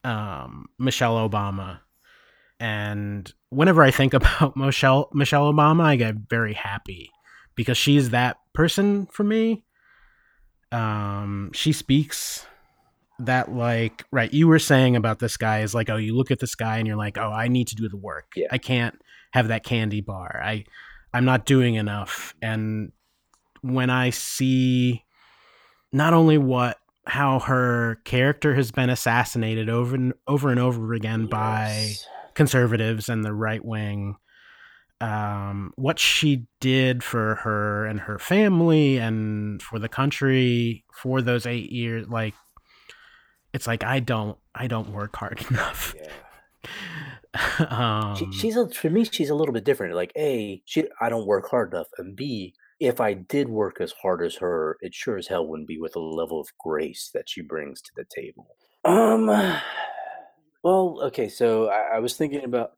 um, 0.04 0.66
Michelle 0.80 1.30
Obama, 1.30 1.80
and 2.60 3.32
whenever 3.50 3.84
I 3.84 3.92
think 3.92 4.14
about 4.14 4.56
Michelle 4.56 5.10
Michelle 5.14 5.52
Obama, 5.52 5.84
I 5.84 5.96
get 5.96 6.16
very 6.30 6.54
happy 6.54 7.10
because 7.56 7.78
she's 7.78 8.10
that 8.12 8.38
person 8.54 9.08
for 9.08 9.24
me. 9.24 9.64
Um, 10.72 11.52
she 11.54 11.72
speaks 11.72 12.46
that 13.20 13.52
like 13.52 14.04
right 14.12 14.34
you 14.34 14.48
were 14.48 14.60
saying 14.60 14.96
about 14.96 15.20
this 15.20 15.38
guy 15.38 15.62
is 15.62 15.76
like 15.76 15.88
oh 15.88 15.98
you 15.98 16.16
look 16.16 16.32
at 16.32 16.40
this 16.40 16.56
guy 16.56 16.80
and 16.80 16.88
you're 16.88 16.98
like 16.98 17.16
oh 17.16 17.30
I 17.30 17.48
need 17.48 17.68
to 17.68 17.76
do 17.76 17.88
the 17.88 17.98
work. 17.98 18.34
Yeah. 18.36 18.48
I 18.52 18.58
can't 18.58 19.00
have 19.32 19.50
that 19.50 19.64
candy 19.64 20.02
bar. 20.02 20.42
I 20.44 20.66
I'm 21.14 21.26
not 21.26 21.46
doing 21.46 21.76
enough. 21.76 22.34
And 22.42 22.92
when 23.62 23.90
I 23.90 24.10
see 24.10 25.04
not 25.92 26.14
only 26.14 26.38
what 26.38 26.78
how 27.06 27.40
her 27.40 28.00
character 28.06 28.56
has 28.56 28.72
been 28.72 28.90
assassinated 28.90 29.70
over 29.70 29.96
and 29.96 30.14
over 30.28 30.50
and 30.50 30.60
over 30.60 30.94
again 30.94 31.22
yes. 31.22 31.30
by 31.30 31.94
conservatives 32.34 33.10
and 33.10 33.24
the 33.24 33.34
right 33.34 33.64
wing 33.64 34.16
um, 35.02 35.74
what 35.76 36.00
she 36.00 36.46
did 36.62 37.04
for 37.04 37.36
her 37.36 37.86
and 37.86 38.00
her 38.00 38.18
family 38.18 38.98
and 38.98 39.62
for 39.62 39.78
the 39.78 39.90
country 39.90 40.86
for 40.94 41.22
those 41.22 41.46
eight 41.46 41.72
years 41.72 42.08
like 42.08 42.34
it's 43.52 43.68
like 43.68 43.84
i 43.84 44.00
don't 44.00 44.38
i 44.56 44.66
don't 44.66 44.92
work 44.92 45.16
hard 45.16 45.46
enough 45.50 45.94
yeah. 45.98 46.10
um, 47.70 48.16
she, 48.16 48.32
she's 48.32 48.56
a, 48.56 48.70
for 48.70 48.90
me 48.90 49.04
she's 49.04 49.30
a 49.30 49.36
little 49.36 49.54
bit 49.54 49.66
different 49.66 49.94
like 49.94 50.14
a 50.16 50.62
she 50.66 50.88
i 51.02 51.10
don't 51.10 51.28
work 51.28 51.50
hard 51.50 51.74
enough 51.74 51.88
and 51.98 52.16
b 52.16 52.54
if 52.88 53.00
i 53.02 53.14
did 53.14 53.50
work 53.50 53.80
as 53.82 53.94
hard 54.02 54.22
as 54.22 54.36
her 54.36 54.78
it 54.82 54.94
sure 54.94 55.18
as 55.18 55.28
hell 55.28 55.48
wouldn't 55.48 55.68
be 55.68 55.80
with 55.80 55.94
the 55.94 56.00
level 56.00 56.40
of 56.40 56.48
grace 56.60 57.10
that 57.14 57.30
she 57.30 57.42
brings 57.42 57.82
to 57.82 57.92
the 57.96 58.06
table. 58.16 58.48
Um 58.86 59.28
well 60.64 61.00
okay 61.04 61.28
so 61.28 61.70
i, 61.70 61.96
I 61.96 62.00
was 62.00 62.16
thinking 62.16 62.44
about 62.44 62.72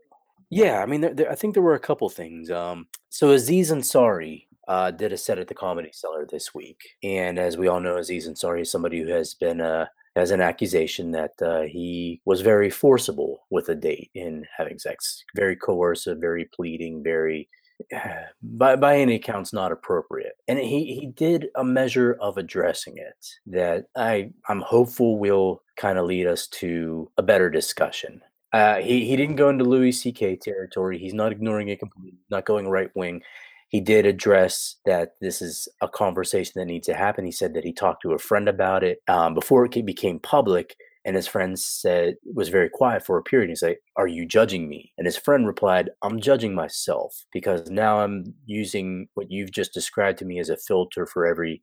yeah 0.49 0.81
i 0.81 0.85
mean 0.85 1.01
there, 1.01 1.13
there, 1.13 1.31
i 1.31 1.35
think 1.35 1.53
there 1.53 1.63
were 1.63 1.75
a 1.75 1.79
couple 1.79 2.09
things 2.09 2.49
um 2.49 2.87
so 3.09 3.31
aziz 3.31 3.71
ansari 3.71 4.45
uh, 4.67 4.91
did 4.91 5.13
a 5.13 5.17
set 5.17 5.39
at 5.39 5.47
the 5.47 5.53
Comedy 5.53 5.91
Cellar 5.93 6.25
this 6.25 6.53
week, 6.53 6.81
and 7.03 7.37
as 7.37 7.57
we 7.57 7.67
all 7.67 7.79
know, 7.79 7.97
Aziz 7.97 8.27
Ansari 8.27 8.61
is 8.61 8.71
somebody 8.71 9.01
who 9.01 9.09
has 9.09 9.33
been 9.33 9.61
uh, 9.61 9.85
as 10.15 10.31
an 10.31 10.41
accusation 10.41 11.11
that 11.11 11.33
uh, 11.41 11.61
he 11.61 12.21
was 12.25 12.41
very 12.41 12.69
forcible 12.69 13.45
with 13.49 13.69
a 13.69 13.75
date 13.75 14.09
in 14.15 14.45
having 14.57 14.79
sex, 14.79 15.23
very 15.35 15.55
coercive, 15.55 16.19
very 16.19 16.45
pleading, 16.45 17.03
very 17.03 17.49
by 18.41 18.75
by 18.75 18.97
any 18.97 19.15
accounts 19.15 19.53
not 19.53 19.71
appropriate. 19.71 20.33
And 20.47 20.59
he 20.59 20.95
he 20.99 21.07
did 21.07 21.47
a 21.55 21.63
measure 21.63 22.17
of 22.19 22.37
addressing 22.37 22.97
it 22.97 23.27
that 23.47 23.85
I 23.95 24.31
I'm 24.47 24.61
hopeful 24.61 25.17
will 25.17 25.61
kind 25.77 25.97
of 25.97 26.05
lead 26.05 26.27
us 26.27 26.47
to 26.47 27.11
a 27.17 27.23
better 27.23 27.49
discussion. 27.49 28.21
Uh, 28.53 28.77
he 28.77 29.05
he 29.05 29.15
didn't 29.15 29.35
go 29.35 29.49
into 29.49 29.65
Louis 29.65 29.91
C.K. 29.91 30.37
territory. 30.37 30.97
He's 30.97 31.13
not 31.13 31.31
ignoring 31.31 31.67
it 31.67 31.79
completely, 31.79 32.19
not 32.29 32.45
going 32.45 32.69
right 32.69 32.89
wing 32.95 33.21
he 33.69 33.81
did 33.81 34.05
address 34.05 34.77
that 34.85 35.15
this 35.21 35.41
is 35.41 35.67
a 35.81 35.89
conversation 35.89 36.53
that 36.55 36.65
needs 36.65 36.87
to 36.87 36.93
happen. 36.93 37.25
He 37.25 37.31
said 37.31 37.53
that 37.55 37.65
he 37.65 37.73
talked 37.73 38.01
to 38.03 38.13
a 38.13 38.19
friend 38.19 38.47
about 38.47 38.83
it 38.83 38.99
um, 39.07 39.33
before 39.33 39.65
it 39.65 39.85
became 39.85 40.19
public, 40.19 40.75
and 41.05 41.15
his 41.15 41.27
friend 41.27 41.57
said 41.59 42.15
was 42.33 42.49
very 42.49 42.69
quiet 42.69 43.05
for 43.05 43.17
a 43.17 43.23
period. 43.23 43.49
He's 43.49 43.61
like, 43.61 43.79
"Are 43.95 44.07
you 44.07 44.25
judging 44.25 44.67
me?" 44.67 44.91
And 44.97 45.05
his 45.05 45.17
friend 45.17 45.47
replied, 45.47 45.89
"I'm 46.03 46.19
judging 46.19 46.55
myself 46.55 47.25
because 47.31 47.69
now 47.69 47.99
I'm 47.99 48.33
using 48.45 49.07
what 49.13 49.27
you've 49.29 49.51
just 49.51 49.73
described 49.73 50.17
to 50.19 50.25
me 50.25 50.39
as 50.39 50.49
a 50.49 50.57
filter 50.57 51.05
for 51.05 51.25
every 51.25 51.61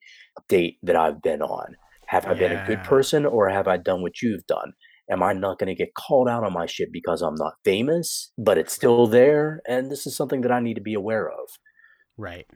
date 0.49 0.79
that 0.83 0.97
I've 0.97 1.21
been 1.23 1.43
on. 1.43 1.77
Have 2.07 2.27
I 2.27 2.33
yeah. 2.33 2.39
been 2.39 2.53
a 2.53 2.67
good 2.67 2.85
person, 2.85 3.27
or 3.27 3.49
have 3.49 3.69
I 3.69 3.77
done 3.77 4.03
what 4.03 4.23
you've 4.23 4.47
done?" 4.47 4.73
am 5.11 5.23
I 5.23 5.33
not 5.33 5.59
going 5.59 5.69
to 5.69 5.75
get 5.75 5.95
called 5.95 6.29
out 6.29 6.45
on 6.45 6.53
my 6.53 6.67
shit 6.67 6.93
because 6.93 7.23
I'm 7.23 7.35
not 7.35 7.55
famous, 7.65 8.33
but 8.39 8.57
it's 8.57 8.73
still 8.73 9.07
there? 9.07 9.61
And 9.69 9.91
this 9.91 10.07
is 10.07 10.17
something 10.17 10.41
that 10.43 10.53
I 10.53 10.61
need 10.61 10.75
to 10.75 10.81
be 10.81 10.95
aware 10.95 11.29
of. 11.29 11.49
Right. 12.17 12.47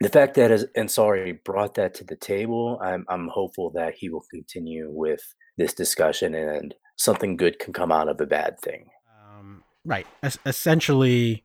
The 0.00 0.08
fact 0.08 0.34
that 0.34 0.50
Ansari 0.76 1.42
brought 1.44 1.74
that 1.74 1.94
to 1.94 2.04
the 2.04 2.16
table, 2.16 2.80
I'm 2.82 3.04
I'm 3.08 3.28
hopeful 3.28 3.70
that 3.74 3.94
he 3.98 4.08
will 4.08 4.24
continue 4.30 4.88
with 4.90 5.20
this 5.56 5.74
discussion 5.74 6.34
and 6.34 6.74
something 6.96 7.36
good 7.36 7.58
can 7.58 7.72
come 7.72 7.92
out 7.92 8.08
of 8.08 8.20
a 8.20 8.26
bad 8.26 8.60
thing. 8.60 8.86
Um, 9.22 9.62
right. 9.84 10.06
Es- 10.22 10.38
essentially, 10.46 11.44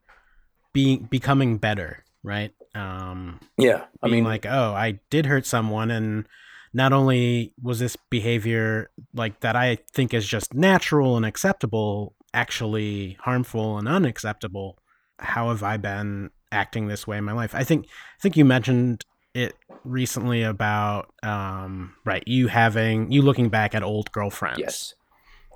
being 0.72 1.04
becoming 1.10 1.58
better. 1.58 2.04
Right. 2.22 2.52
Um, 2.74 3.40
yeah. 3.56 3.84
I 4.02 4.08
mean, 4.08 4.24
like, 4.24 4.46
oh, 4.46 4.74
I 4.74 5.00
did 5.10 5.26
hurt 5.26 5.46
someone, 5.46 5.90
and 5.90 6.26
not 6.74 6.92
only 6.92 7.54
was 7.62 7.78
this 7.78 7.96
behavior 8.10 8.90
like 9.14 9.40
that 9.40 9.56
I 9.56 9.78
think 9.92 10.12
is 10.12 10.26
just 10.26 10.52
natural 10.52 11.16
and 11.16 11.24
acceptable, 11.24 12.14
actually 12.34 13.16
harmful 13.20 13.78
and 13.78 13.88
unacceptable. 13.88 14.78
How 15.18 15.48
have 15.48 15.62
I 15.62 15.78
been 15.78 16.30
acting 16.52 16.88
this 16.88 17.06
way 17.06 17.18
in 17.18 17.24
my 17.24 17.32
life. 17.32 17.54
I 17.54 17.64
think 17.64 17.86
I 17.86 18.20
think 18.20 18.36
you 18.36 18.44
mentioned 18.44 19.04
it 19.36 19.54
recently 19.84 20.42
about 20.42 21.12
um, 21.22 21.94
right 22.04 22.24
you 22.26 22.48
having 22.48 23.12
you 23.12 23.20
looking 23.20 23.50
back 23.50 23.74
at 23.74 23.82
old 23.82 24.10
girlfriends, 24.10 24.58
yes, 24.58 24.94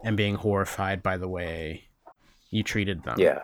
and 0.05 0.17
being 0.17 0.35
horrified 0.35 1.03
by 1.03 1.17
the 1.17 1.29
way 1.29 1.85
you 2.51 2.63
treated 2.63 3.03
them. 3.05 3.17
Yeah, 3.19 3.41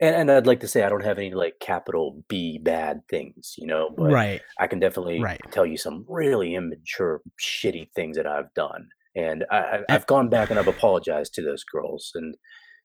and, 0.00 0.14
and 0.14 0.30
I'd 0.30 0.46
like 0.46 0.60
to 0.60 0.68
say 0.68 0.84
I 0.84 0.88
don't 0.88 1.04
have 1.04 1.18
any 1.18 1.34
like 1.34 1.58
capital 1.58 2.22
B 2.28 2.58
bad 2.58 3.02
things, 3.08 3.56
you 3.58 3.66
know, 3.66 3.90
but 3.90 4.12
right. 4.12 4.40
I 4.58 4.68
can 4.68 4.78
definitely 4.78 5.20
right. 5.20 5.40
tell 5.50 5.66
you 5.66 5.76
some 5.76 6.04
really 6.08 6.54
immature, 6.54 7.20
shitty 7.40 7.90
things 7.92 8.16
that 8.16 8.28
I've 8.28 8.54
done, 8.54 8.90
and 9.16 9.44
I, 9.50 9.80
I've 9.88 10.06
gone 10.06 10.28
back 10.28 10.50
and 10.50 10.58
I've 10.58 10.68
apologized 10.68 11.34
to 11.34 11.42
those 11.42 11.64
girls, 11.64 12.12
and 12.14 12.36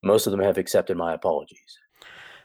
most 0.02 0.26
of 0.26 0.32
them 0.32 0.40
have 0.40 0.58
accepted 0.58 0.96
my 0.96 1.14
apologies. 1.14 1.78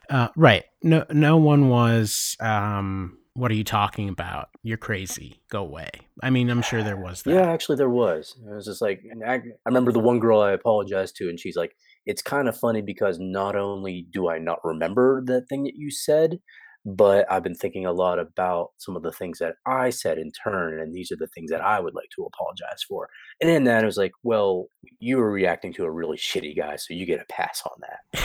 Uh, 0.08 0.27
right. 0.36 0.65
No, 0.84 1.06
no 1.10 1.38
one 1.38 1.70
was. 1.70 2.36
Um, 2.39 3.18
what 3.33 3.51
are 3.51 3.55
you 3.55 3.63
talking 3.63 4.09
about? 4.09 4.50
You're 4.61 4.77
crazy. 4.77 5.41
Go 5.50 5.61
away. 5.61 5.89
I 6.21 6.29
mean, 6.29 6.50
I'm 6.50 6.61
sure 6.61 6.83
there 6.83 6.97
was 6.97 7.23
that. 7.23 7.31
Yeah, 7.31 7.51
actually, 7.51 7.77
there 7.77 7.89
was. 7.89 8.35
It 8.45 8.53
was 8.53 8.65
just 8.65 8.81
like 8.81 9.01
I, 9.25 9.35
I 9.35 9.41
remember 9.65 9.91
the 9.91 10.00
one 10.00 10.19
girl 10.19 10.41
I 10.41 10.51
apologized 10.51 11.15
to, 11.17 11.29
and 11.29 11.39
she's 11.39 11.55
like, 11.55 11.75
"It's 12.05 12.21
kind 12.21 12.50
of 12.50 12.57
funny 12.57 12.81
because 12.81 13.19
not 13.19 13.55
only 13.55 14.05
do 14.11 14.29
I 14.29 14.38
not 14.38 14.59
remember 14.63 15.23
the 15.25 15.41
thing 15.41 15.63
that 15.63 15.75
you 15.75 15.91
said, 15.91 16.39
but 16.85 17.31
I've 17.31 17.43
been 17.43 17.55
thinking 17.55 17.85
a 17.85 17.93
lot 17.93 18.19
about 18.19 18.71
some 18.77 18.95
of 18.95 19.03
the 19.03 19.11
things 19.11 19.39
that 19.39 19.55
I 19.65 19.91
said 19.91 20.17
in 20.17 20.31
turn, 20.31 20.79
and 20.79 20.93
these 20.93 21.11
are 21.11 21.17
the 21.17 21.27
things 21.27 21.51
that 21.51 21.61
I 21.61 21.79
would 21.79 21.95
like 21.95 22.09
to 22.15 22.23
apologize 22.23 22.83
for. 22.88 23.07
And 23.39 23.50
in 23.50 23.63
that, 23.65 23.83
it 23.83 23.85
was 23.85 23.97
like, 23.97 24.13
well, 24.23 24.67
you 25.00 25.17
were 25.17 25.31
reacting 25.31 25.73
to 25.73 25.85
a 25.85 25.91
really 25.91 26.17
shitty 26.17 26.57
guy, 26.57 26.75
so 26.75 26.93
you 26.93 27.05
get 27.05 27.21
a 27.21 27.25
pass 27.31 27.63
on 27.65 27.81
that. 27.81 28.23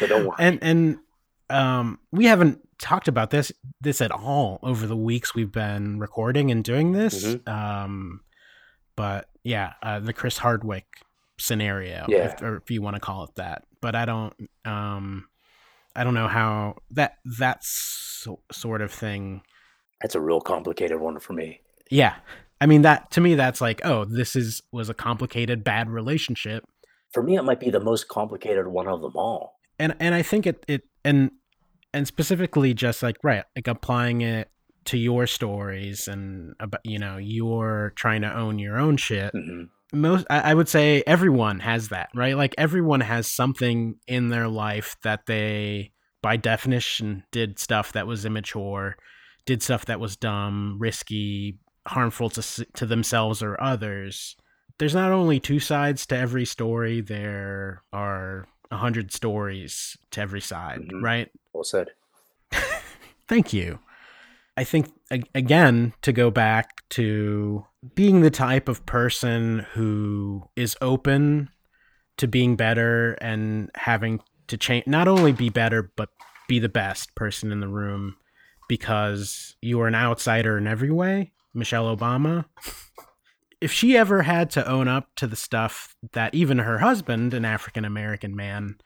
but 0.00 0.08
don't 0.08 0.24
worry. 0.26 0.36
And 0.38 0.58
and 0.62 0.98
um, 1.50 1.98
we 2.12 2.26
haven't 2.26 2.60
talked 2.78 3.08
about 3.08 3.30
this 3.30 3.52
this 3.80 4.00
at 4.00 4.10
all 4.10 4.58
over 4.62 4.86
the 4.86 4.96
weeks 4.96 5.34
we've 5.34 5.52
been 5.52 5.98
recording 5.98 6.50
and 6.50 6.64
doing 6.64 6.92
this. 6.92 7.24
Mm-hmm. 7.24 7.48
Um, 7.48 8.20
but 8.96 9.28
yeah, 9.44 9.74
uh, 9.82 10.00
the 10.00 10.12
Chris 10.12 10.38
Hardwick 10.38 10.86
scenario, 11.38 12.06
yeah. 12.08 12.34
if, 12.34 12.42
or 12.42 12.56
if 12.56 12.70
you 12.70 12.82
want 12.82 12.94
to 12.96 13.00
call 13.00 13.24
it 13.24 13.34
that. 13.36 13.64
But 13.80 13.94
I 13.94 14.04
don't, 14.04 14.34
um, 14.64 15.28
I 15.94 16.04
don't 16.04 16.14
know 16.14 16.28
how 16.28 16.76
that 16.90 17.18
that 17.38 17.64
so, 17.64 18.40
sort 18.50 18.82
of 18.82 18.92
thing. 18.92 19.42
That's 20.02 20.14
a 20.14 20.20
real 20.20 20.40
complicated 20.40 21.00
one 21.00 21.18
for 21.20 21.32
me. 21.32 21.60
Yeah, 21.90 22.16
I 22.60 22.66
mean 22.66 22.82
that 22.82 23.10
to 23.12 23.20
me, 23.20 23.34
that's 23.34 23.60
like, 23.60 23.80
oh, 23.84 24.04
this 24.04 24.36
is 24.36 24.62
was 24.72 24.88
a 24.88 24.94
complicated 24.94 25.64
bad 25.64 25.90
relationship. 25.90 26.64
For 27.12 27.22
me, 27.22 27.36
it 27.36 27.42
might 27.42 27.60
be 27.60 27.70
the 27.70 27.80
most 27.80 28.08
complicated 28.08 28.66
one 28.68 28.86
of 28.86 29.00
them 29.00 29.16
all 29.16 29.58
and 29.78 29.94
and 30.00 30.14
I 30.14 30.22
think 30.22 30.46
it 30.46 30.64
it 30.68 30.82
and 31.04 31.30
and 31.92 32.06
specifically 32.06 32.74
just 32.74 33.02
like 33.02 33.16
right 33.22 33.44
like 33.56 33.68
applying 33.68 34.20
it 34.20 34.50
to 34.84 34.96
your 34.96 35.26
stories 35.26 36.08
and 36.08 36.54
about 36.60 36.80
you 36.84 36.98
know 36.98 37.18
you're 37.18 37.92
trying 37.96 38.22
to 38.22 38.34
own 38.34 38.58
your 38.58 38.78
own 38.78 38.96
shit. 38.96 39.32
Mm-hmm. 39.34 40.00
Most 40.00 40.26
I, 40.30 40.40
I 40.50 40.54
would 40.54 40.68
say 40.68 41.02
everyone 41.06 41.60
has 41.60 41.88
that 41.88 42.10
right. 42.14 42.36
Like 42.36 42.54
everyone 42.58 43.00
has 43.00 43.30
something 43.30 43.96
in 44.06 44.28
their 44.28 44.48
life 44.48 44.96
that 45.02 45.26
they 45.26 45.92
by 46.22 46.36
definition 46.36 47.24
did 47.32 47.58
stuff 47.58 47.92
that 47.92 48.06
was 48.06 48.24
immature, 48.24 48.96
did 49.46 49.62
stuff 49.62 49.86
that 49.86 50.00
was 50.00 50.16
dumb, 50.16 50.76
risky, 50.78 51.58
harmful 51.86 52.30
to 52.30 52.64
to 52.74 52.86
themselves 52.86 53.42
or 53.42 53.60
others. 53.62 54.36
There's 54.78 54.94
not 54.94 55.12
only 55.12 55.40
two 55.40 55.58
sides 55.58 56.06
to 56.06 56.16
every 56.16 56.44
story. 56.44 57.00
There 57.00 57.82
are 57.92 58.46
a 58.70 58.76
hundred 58.76 59.12
stories 59.12 59.96
to 60.10 60.20
every 60.20 60.40
side, 60.40 60.80
Mhm. 60.90 61.02
right? 61.02 61.30
Well 61.52 61.64
said. 61.64 61.88
Thank 63.28 63.52
you. 63.52 63.78
I 64.56 64.64
think 64.64 64.90
again 65.34 65.92
to 66.02 66.12
go 66.12 66.30
back 66.30 66.82
to 66.90 67.64
being 67.94 68.22
the 68.22 68.30
type 68.30 68.68
of 68.68 68.84
person 68.86 69.60
who 69.74 70.48
is 70.56 70.76
open 70.80 71.48
to 72.16 72.26
being 72.26 72.56
better 72.56 73.12
and 73.20 73.70
having 73.76 74.20
to 74.48 74.56
change 74.56 74.86
not 74.88 75.06
only 75.06 75.30
be 75.32 75.48
better 75.48 75.92
but 75.96 76.08
be 76.48 76.58
the 76.58 76.68
best 76.68 77.14
person 77.14 77.52
in 77.52 77.60
the 77.60 77.68
room 77.68 78.16
because 78.68 79.54
you 79.62 79.80
are 79.80 79.86
an 79.86 79.94
outsider 79.94 80.58
in 80.58 80.66
every 80.66 80.90
way. 80.90 81.30
Michelle 81.54 81.94
Obama. 81.96 82.44
If 83.60 83.72
she 83.72 83.96
ever 83.96 84.22
had 84.22 84.50
to 84.50 84.68
own 84.68 84.86
up 84.88 85.08
to 85.16 85.26
the 85.26 85.36
stuff 85.36 85.96
that 86.12 86.34
even 86.34 86.58
her 86.58 86.78
husband, 86.78 87.34
an 87.34 87.44
African 87.44 87.84
American 87.84 88.36
man, 88.36 88.76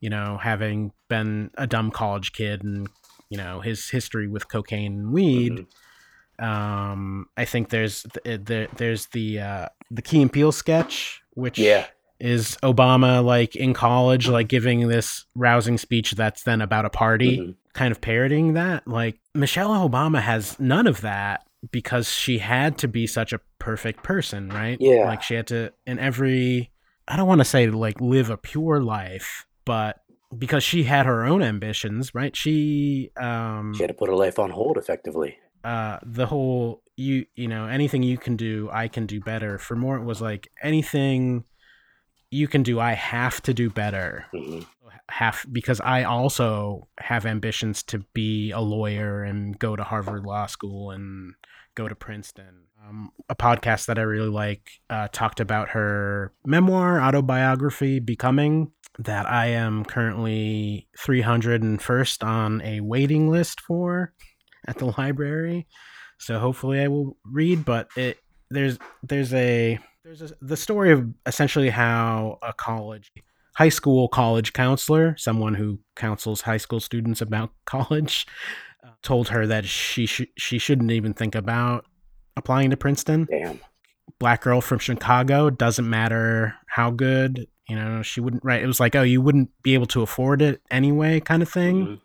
you 0.00 0.10
know, 0.10 0.38
having 0.42 0.92
been 1.08 1.50
a 1.56 1.66
dumb 1.66 1.90
college 1.90 2.32
kid 2.32 2.62
and 2.64 2.88
you 3.30 3.36
know 3.38 3.60
his 3.60 3.88
history 3.90 4.26
with 4.28 4.48
cocaine 4.48 4.92
and 4.94 5.12
weed. 5.12 5.52
Mhm. 5.52 6.44
Um, 6.44 7.26
I 7.36 7.44
think 7.44 7.70
there's 7.70 8.04
th- 8.24 8.40
there, 8.44 8.68
there's 8.76 9.06
the 9.06 9.40
uh, 9.40 9.68
the 9.90 10.02
Key 10.02 10.22
and 10.22 10.32
Peele 10.32 10.52
sketch, 10.52 11.22
which 11.34 11.58
Yeah. 11.58 11.86
is 12.20 12.56
Obama 12.62 13.24
like 13.24 13.56
in 13.56 13.72
college, 13.74 14.28
like 14.28 14.48
giving 14.48 14.88
this 14.88 15.24
rousing 15.34 15.78
speech 15.78 16.12
that's 16.12 16.42
then 16.42 16.60
about 16.60 16.84
a 16.84 16.90
party, 16.90 17.38
Mhm. 17.38 17.54
kind 17.72 17.92
of 17.92 18.00
parodying 18.00 18.52
that. 18.54 18.86
Like 18.86 19.18
Michelle 19.34 19.88
Obama 19.88 20.20
has 20.20 20.58
none 20.60 20.86
of 20.86 21.00
that 21.02 21.45
because 21.70 22.10
she 22.10 22.38
had 22.38 22.78
to 22.78 22.88
be 22.88 23.06
such 23.06 23.32
a 23.32 23.40
perfect 23.58 24.02
person, 24.02 24.48
right? 24.48 24.76
Yeah. 24.80 25.06
Like 25.06 25.22
she 25.22 25.34
had 25.34 25.46
to 25.48 25.72
in 25.86 25.98
every 25.98 26.70
I 27.08 27.16
don't 27.16 27.28
want 27.28 27.40
to 27.40 27.44
say 27.44 27.68
like 27.68 28.00
live 28.00 28.30
a 28.30 28.36
pure 28.36 28.80
life, 28.82 29.46
but 29.64 30.00
because 30.36 30.64
she 30.64 30.82
had 30.84 31.06
her 31.06 31.24
own 31.24 31.42
ambitions, 31.42 32.14
right? 32.14 32.36
She 32.36 33.10
um 33.16 33.72
She 33.74 33.82
had 33.82 33.88
to 33.88 33.94
put 33.94 34.08
her 34.08 34.16
life 34.16 34.38
on 34.38 34.50
hold 34.50 34.76
effectively. 34.76 35.38
uh 35.64 35.98
the 36.04 36.26
whole 36.26 36.82
you 36.96 37.26
you 37.34 37.48
know 37.48 37.66
anything 37.66 38.02
you 38.02 38.16
can 38.16 38.36
do 38.36 38.70
i 38.72 38.88
can 38.88 39.04
do 39.06 39.20
better 39.20 39.58
for 39.58 39.76
more 39.76 39.96
it 39.98 40.04
was 40.04 40.20
like 40.22 40.48
anything 40.62 41.44
you 42.30 42.48
can 42.48 42.62
do 42.62 42.80
i 42.80 42.92
have 42.92 43.40
to 43.42 43.52
do 43.52 43.68
better 43.68 44.24
Mhm. 44.34 44.66
Have 45.10 45.44
because 45.52 45.80
i 45.82 46.02
also 46.02 46.88
have 46.98 47.24
ambitions 47.26 47.82
to 47.82 48.00
be 48.12 48.50
a 48.50 48.60
lawyer 48.60 49.22
and 49.22 49.58
go 49.58 49.76
to 49.76 49.84
harvard 49.84 50.24
law 50.24 50.46
school 50.46 50.90
and 50.90 51.34
go 51.74 51.86
to 51.88 51.94
princeton 51.94 52.64
um, 52.86 53.10
a 53.28 53.34
podcast 53.36 53.86
that 53.86 53.98
i 53.98 54.02
really 54.02 54.28
like 54.28 54.80
uh, 54.90 55.08
talked 55.12 55.40
about 55.40 55.70
her 55.70 56.32
memoir 56.44 57.00
autobiography 57.00 58.00
becoming 58.00 58.72
that 58.98 59.26
i 59.26 59.46
am 59.46 59.84
currently 59.84 60.88
301st 60.98 62.26
on 62.26 62.60
a 62.62 62.80
waiting 62.80 63.30
list 63.30 63.60
for 63.60 64.12
at 64.66 64.78
the 64.78 64.92
library. 64.98 65.66
So 66.18 66.38
hopefully 66.38 66.80
I 66.80 66.88
will 66.88 67.16
read, 67.24 67.64
but 67.64 67.88
it 67.96 68.18
there's 68.50 68.78
there's 69.02 69.34
a 69.34 69.78
there's 70.04 70.22
a, 70.22 70.30
the 70.40 70.56
story 70.56 70.92
of 70.92 71.06
essentially 71.26 71.70
how 71.70 72.38
a 72.42 72.52
college 72.52 73.12
high 73.56 73.68
school 73.70 74.08
college 74.08 74.52
counselor, 74.52 75.16
someone 75.16 75.54
who 75.54 75.78
counsels 75.94 76.42
high 76.42 76.56
school 76.58 76.80
students 76.80 77.20
about 77.20 77.50
college, 77.64 78.26
uh, 78.84 78.90
told 79.02 79.28
her 79.28 79.46
that 79.46 79.64
she 79.64 80.06
sh- 80.06 80.32
she 80.38 80.58
shouldn't 80.58 80.90
even 80.90 81.12
think 81.14 81.34
about 81.34 81.84
applying 82.36 82.70
to 82.70 82.76
Princeton. 82.76 83.26
Damn. 83.30 83.60
Black 84.18 84.42
girl 84.42 84.60
from 84.60 84.78
Chicago, 84.78 85.50
doesn't 85.50 85.88
matter 85.88 86.54
how 86.68 86.90
good, 86.90 87.46
you 87.68 87.74
know, 87.76 88.02
she 88.02 88.20
wouldn't 88.20 88.44
right. 88.44 88.62
It 88.62 88.66
was 88.66 88.78
like, 88.80 88.94
oh, 88.94 89.02
you 89.02 89.20
wouldn't 89.20 89.50
be 89.62 89.74
able 89.74 89.86
to 89.86 90.02
afford 90.02 90.40
it 90.42 90.62
anyway 90.70 91.20
kind 91.20 91.42
of 91.42 91.48
thing 91.48 92.00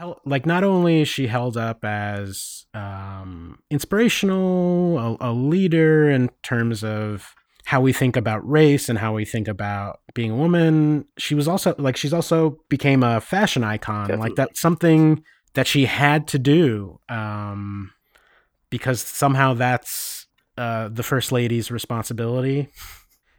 Mhm. 0.00 0.16
like 0.24 0.46
not 0.46 0.62
only 0.62 1.00
is 1.02 1.08
she 1.08 1.26
held 1.26 1.56
up 1.56 1.84
as 1.84 2.66
um, 2.72 3.58
inspirational, 3.70 4.98
a, 5.20 5.30
a 5.30 5.32
leader 5.32 6.08
in 6.10 6.30
terms 6.42 6.84
of 6.84 7.34
how 7.68 7.82
we 7.82 7.92
think 7.92 8.16
about 8.16 8.48
race 8.48 8.88
and 8.88 8.98
how 8.98 9.12
we 9.12 9.26
think 9.26 9.46
about 9.46 10.00
being 10.14 10.30
a 10.30 10.34
woman, 10.34 11.04
she 11.18 11.34
was 11.34 11.46
also 11.46 11.74
like 11.76 11.98
she's 11.98 12.14
also 12.14 12.58
became 12.70 13.02
a 13.02 13.20
fashion 13.20 13.62
icon. 13.62 14.08
Definitely. 14.08 14.30
Like 14.30 14.36
that's 14.36 14.58
something 14.58 15.22
that 15.52 15.66
she 15.66 15.84
had 15.84 16.26
to 16.28 16.38
do 16.38 16.98
um, 17.10 17.90
because 18.70 19.02
somehow 19.02 19.52
that's 19.52 20.28
uh, 20.56 20.88
the 20.88 21.02
first 21.02 21.30
lady's 21.30 21.70
responsibility 21.70 22.70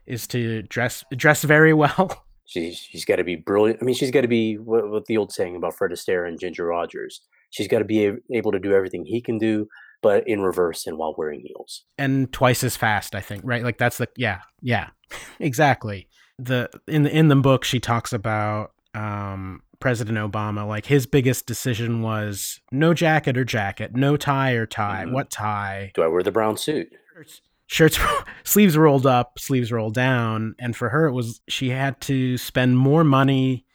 is 0.05 0.27
to 0.27 0.61
dress 0.61 1.03
dress 1.15 1.41
very 1.41 1.73
well. 1.73 2.23
She, 2.45 2.71
she's 2.91 3.05
got 3.05 3.15
to 3.15 3.23
be 3.23 3.35
brilliant. 3.35 3.79
I 3.81 3.85
mean, 3.85 3.95
she's 3.95 4.11
got 4.11 4.21
to 4.21 4.27
be 4.27 4.59
what, 4.59 4.91
what 4.91 5.05
the 5.07 5.17
old 5.17 5.31
saying 5.31 5.55
about 5.55 5.73
Fred 5.73 5.89
Astaire 5.89 6.27
and 6.27 6.39
Ginger 6.39 6.65
Rogers. 6.65 7.21
She's 7.49 7.67
got 7.67 7.79
to 7.79 7.85
be 7.85 8.11
able 8.31 8.51
to 8.51 8.59
do 8.59 8.73
everything 8.73 9.05
he 9.05 9.21
can 9.21 9.39
do, 9.39 9.67
but 10.01 10.27
in 10.27 10.41
reverse 10.41 10.85
and 10.87 10.97
while 10.97 11.13
wearing 11.17 11.41
heels. 11.45 11.83
and 11.97 12.31
twice 12.33 12.63
as 12.63 12.75
fast 12.77 13.15
i 13.15 13.19
think 13.21 13.41
right 13.45 13.63
like 13.63 13.77
that's 13.77 13.97
the 13.97 14.07
yeah 14.15 14.39
yeah 14.61 14.89
exactly 15.39 16.07
the 16.37 16.69
in 16.87 17.03
the 17.03 17.15
in 17.15 17.27
the 17.27 17.35
book 17.35 17.63
she 17.63 17.79
talks 17.79 18.13
about 18.13 18.71
um 18.95 19.61
president 19.79 20.17
obama 20.17 20.67
like 20.67 20.85
his 20.85 21.05
biggest 21.05 21.45
decision 21.45 22.01
was 22.01 22.59
no 22.71 22.93
jacket 22.93 23.37
or 23.37 23.45
jacket 23.45 23.95
no 23.95 24.17
tie 24.17 24.51
or 24.51 24.65
tie 24.65 25.05
Mhm. 25.05 25.11
what 25.13 25.29
tie 25.31 25.91
Do 25.95 26.01
I 26.03 26.07
wear 26.07 26.21
the 26.23 26.31
brown 26.31 26.57
suit? 26.57 26.89
shirts, 27.15 27.41
shirts 27.67 27.99
sleeves 28.43 28.77
rolled 28.77 29.05
up 29.05 29.39
sleeves 29.39 29.71
rolled 29.71 29.93
down 29.93 30.55
and 30.59 30.75
for 30.75 30.89
her 30.89 31.07
it 31.07 31.13
was 31.13 31.39
she 31.47 31.69
had 31.69 31.99
to 32.01 32.37
spend 32.37 32.77
more 32.77 33.03
money 33.03 33.65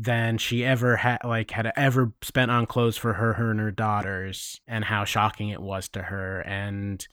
than 0.00 0.38
she 0.38 0.64
ever 0.64 0.96
had 0.96 1.18
like 1.24 1.50
had 1.50 1.72
ever 1.76 2.12
spent 2.22 2.52
on 2.52 2.66
clothes 2.66 2.96
for 2.96 3.14
her 3.14 3.32
her 3.32 3.50
and 3.50 3.58
her 3.58 3.72
daughters 3.72 4.60
and 4.68 4.84
how 4.84 5.04
shocking 5.04 5.48
it 5.48 5.60
was 5.60 5.88
to 5.88 6.02
her. 6.02 6.40
And 6.42 7.04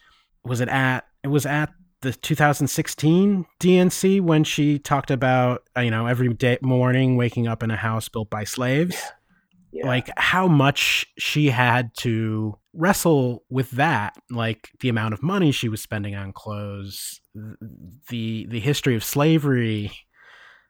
was 0.43 0.61
it 0.61 0.69
at 0.69 1.07
it 1.23 1.29
was 1.29 1.47
at 1.47 1.73
the 2.01 2.13
2016 2.13 3.45
DNC 3.59 4.21
when 4.21 4.43
she 4.43 4.77
talked 4.77 5.09
about 5.09 5.63
uh, 5.75 5.81
you 5.81 5.89
know 5.89 6.05
every 6.05 6.31
day 6.35 6.59
morning 6.61 7.17
waking 7.17 7.47
up 7.47 7.63
in 7.63 7.71
a 7.71 7.75
house 7.75 8.07
built 8.07 8.29
by 8.29 8.43
slaves? 8.43 8.95
Yeah. 9.71 9.87
like 9.87 10.09
how 10.15 10.47
much 10.47 11.05
she 11.17 11.49
had 11.49 11.91
to 11.97 12.57
wrestle 12.71 13.43
with 13.49 13.71
that 13.71 14.15
like 14.29 14.69
the 14.79 14.87
amount 14.87 15.13
of 15.13 15.21
money 15.21 15.51
she 15.51 15.67
was 15.67 15.81
spending 15.81 16.15
on 16.15 16.31
clothes 16.31 17.19
the 18.07 18.45
the 18.45 18.61
history 18.61 18.95
of 18.95 19.03
slavery 19.03 19.91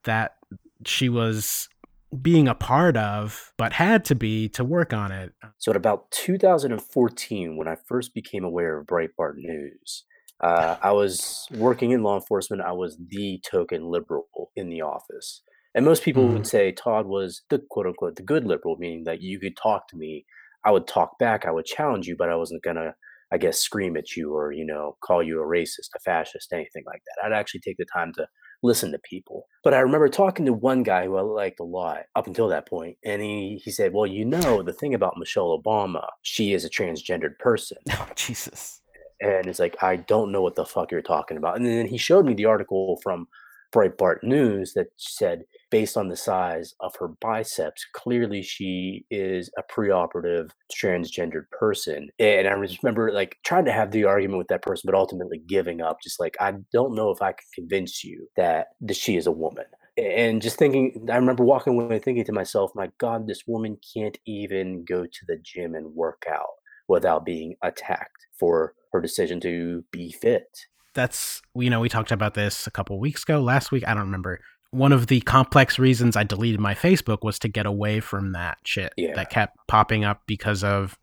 that 0.06 0.38
she 0.86 1.10
was 1.10 1.70
being 2.22 2.48
a 2.48 2.56
part 2.56 2.98
of 2.98 3.54
but 3.58 3.74
had 3.74 4.06
to 4.06 4.16
be 4.16 4.50
to 4.50 4.64
work 4.64 4.94
on 4.94 5.12
it 5.12 5.34
So 5.58 5.72
at 5.72 5.76
about 5.76 6.12
2014, 6.12 7.58
when 7.58 7.68
I 7.68 7.76
first 7.88 8.14
became 8.14 8.44
aware 8.44 8.78
of 8.78 8.88
Breitbart 8.88 9.36
News, 9.36 10.06
uh, 10.42 10.76
I 10.82 10.92
was 10.92 11.48
working 11.52 11.92
in 11.92 12.04
law 12.04 12.16
enforcement. 12.16 12.62
I 12.62 12.74
was 12.74 12.98
the 13.08 13.42
token 13.50 13.86
liberal 13.86 14.52
in 14.56 14.70
the 14.70 14.82
office. 14.82 15.42
And 15.74 15.86
most 15.86 16.04
people 16.04 16.28
would 16.28 16.48
say 16.48 16.72
Todd 16.72 17.06
was 17.06 17.42
the 17.50 17.62
quote 17.70 17.86
unquote 17.86 18.16
the 18.16 18.24
good 18.24 18.46
liberal, 18.46 18.78
meaning 18.78 19.04
that 19.06 19.22
you 19.22 19.40
could 19.40 19.58
talk 19.58 19.88
to 19.90 19.98
me. 19.98 20.26
I 20.64 20.72
would 20.72 20.88
talk 20.88 21.20
back, 21.20 21.46
I 21.46 21.52
would 21.52 21.66
challenge 21.66 22.08
you, 22.08 22.16
but 22.18 22.30
I 22.30 22.36
wasn't 22.36 22.64
gonna, 22.64 22.96
I 23.32 23.38
guess, 23.38 23.60
scream 23.60 23.98
at 23.98 24.16
you 24.16 24.34
or, 24.34 24.52
you 24.52 24.66
know, 24.66 24.98
call 25.04 25.22
you 25.22 25.42
a 25.42 25.46
racist, 25.46 25.90
a 25.96 26.00
fascist, 26.00 26.54
anything 26.54 26.84
like 26.88 27.02
that. 27.06 27.26
I'd 27.26 27.38
actually 27.38 27.60
take 27.60 27.78
the 27.78 27.86
time 27.94 28.14
to 28.14 28.26
listen 28.66 28.92
to 28.92 29.00
people. 29.00 29.48
But 29.64 29.74
I 29.74 29.80
remember 29.80 30.10
talking 30.10 30.46
to 30.46 30.54
one 30.54 30.84
guy 30.84 31.06
who 31.06 31.18
I 31.18 31.22
liked 31.22 31.60
a 31.60 31.64
lot 31.64 32.04
up 32.16 32.28
until 32.28 32.48
that 32.50 32.68
point, 32.68 32.98
and 33.04 33.22
he 33.22 33.62
he 33.64 33.72
said, 33.72 33.94
"Well, 33.94 34.08
you 34.08 34.26
know, 34.26 34.62
the 34.62 34.74
thing 34.74 34.94
about 34.94 35.18
Michelle 35.18 35.58
Obama, 35.58 36.06
she 36.22 36.54
is 36.54 36.66
a 36.66 36.70
transgendered 36.70 37.38
person." 37.40 37.78
oh 37.92 38.10
jesus 38.16 38.82
And 39.22 39.48
it's 39.48 39.60
like, 39.60 39.82
I 39.82 39.96
don't 39.96 40.32
know 40.32 40.42
what 40.42 40.56
the 40.56 40.66
fuck 40.66 40.92
you're 40.92 41.02
talking 41.02 41.38
about. 41.38 41.56
And 41.56 41.66
then 41.66 41.88
he 41.88 41.98
showed 41.98 42.26
me 42.26 42.34
the 42.34 42.46
article 42.46 43.00
from 43.02 43.28
Breitbart 43.76 44.24
News 44.24 44.74
that 44.74 44.88
said, 44.96 45.44
based 45.70 45.98
on 45.98 46.08
the 46.08 46.16
size 46.16 46.74
of 46.80 46.96
her 46.98 47.10
biceps, 47.20 47.86
clearly 47.94 48.42
she 48.42 49.06
is 49.12 49.52
a 49.58 49.64
preoperative 49.64 50.52
transgendered 50.74 51.50
person. 51.52 52.10
And 52.18 52.48
I 52.48 52.52
remember 52.52 53.12
like 53.12 53.36
trying 53.46 53.66
to 53.66 53.74
have 53.74 53.92
the 53.92 54.06
argument 54.06 54.38
with 54.38 54.48
that 54.48 54.62
person, 54.62 54.84
but 54.86 54.96
ultimately 54.96 55.42
giving 55.46 55.82
up. 55.82 55.98
Just 56.02 56.22
like, 56.22 56.38
I 56.40 56.54
don't 56.72 56.96
know 56.96 57.12
if 57.12 57.22
I 57.22 57.34
can 57.34 57.48
convince 57.54 58.04
you 58.04 58.30
that, 58.38 58.68
that 58.82 58.96
she 58.96 59.18
is 59.18 59.28
a 59.28 59.32
woman. 59.32 59.66
And 59.98 60.42
just 60.42 60.58
thinking, 60.58 61.08
I 61.12 61.18
remember 61.18 61.44
walking 61.44 61.74
away 61.74 62.00
thinking 62.00 62.26
to 62.26 62.32
myself, 62.32 62.72
my 62.76 62.90
God, 62.98 63.28
this 63.28 63.44
woman 63.46 63.78
can't 63.94 64.18
even 64.26 64.86
go 64.86 65.04
to 65.04 65.26
the 65.28 65.38
gym 65.44 65.76
and 65.76 65.94
work 65.94 66.24
out 66.30 66.48
without 66.88 67.26
being 67.26 67.56
attacked 67.62 68.28
for 68.40 68.74
her 68.94 69.02
decision 69.02 69.40
to 69.42 69.84
be 69.92 70.12
fit. 70.12 70.48
That's 70.96 71.42
you 71.56 71.70
know 71.70 71.80
we 71.80 71.90
talked 71.90 72.12
about 72.12 72.34
this 72.34 72.66
a 72.66 72.72
couple 72.72 73.00
weeks 73.00 73.22
ago 73.24 73.40
last 73.40 73.72
week 73.72 73.84
i 73.88 73.94
don't 73.94 74.04
remember 74.04 74.40
one 74.72 74.92
of 74.92 75.08
the 75.08 75.22
complex 75.22 75.78
reasons 75.78 76.16
i 76.16 76.24
deleted 76.24 76.60
my 76.60 76.74
facebook 76.74 77.20
was 77.22 77.38
to 77.38 77.48
get 77.48 77.66
away 77.68 78.00
from 78.00 78.32
that 78.32 78.58
shit 78.64 78.92
Yeah. 78.98 79.14
that 79.16 79.30
kept 79.30 79.56
popping 79.68 80.04
up 80.04 80.22
because 80.26 80.64
of 80.64 80.98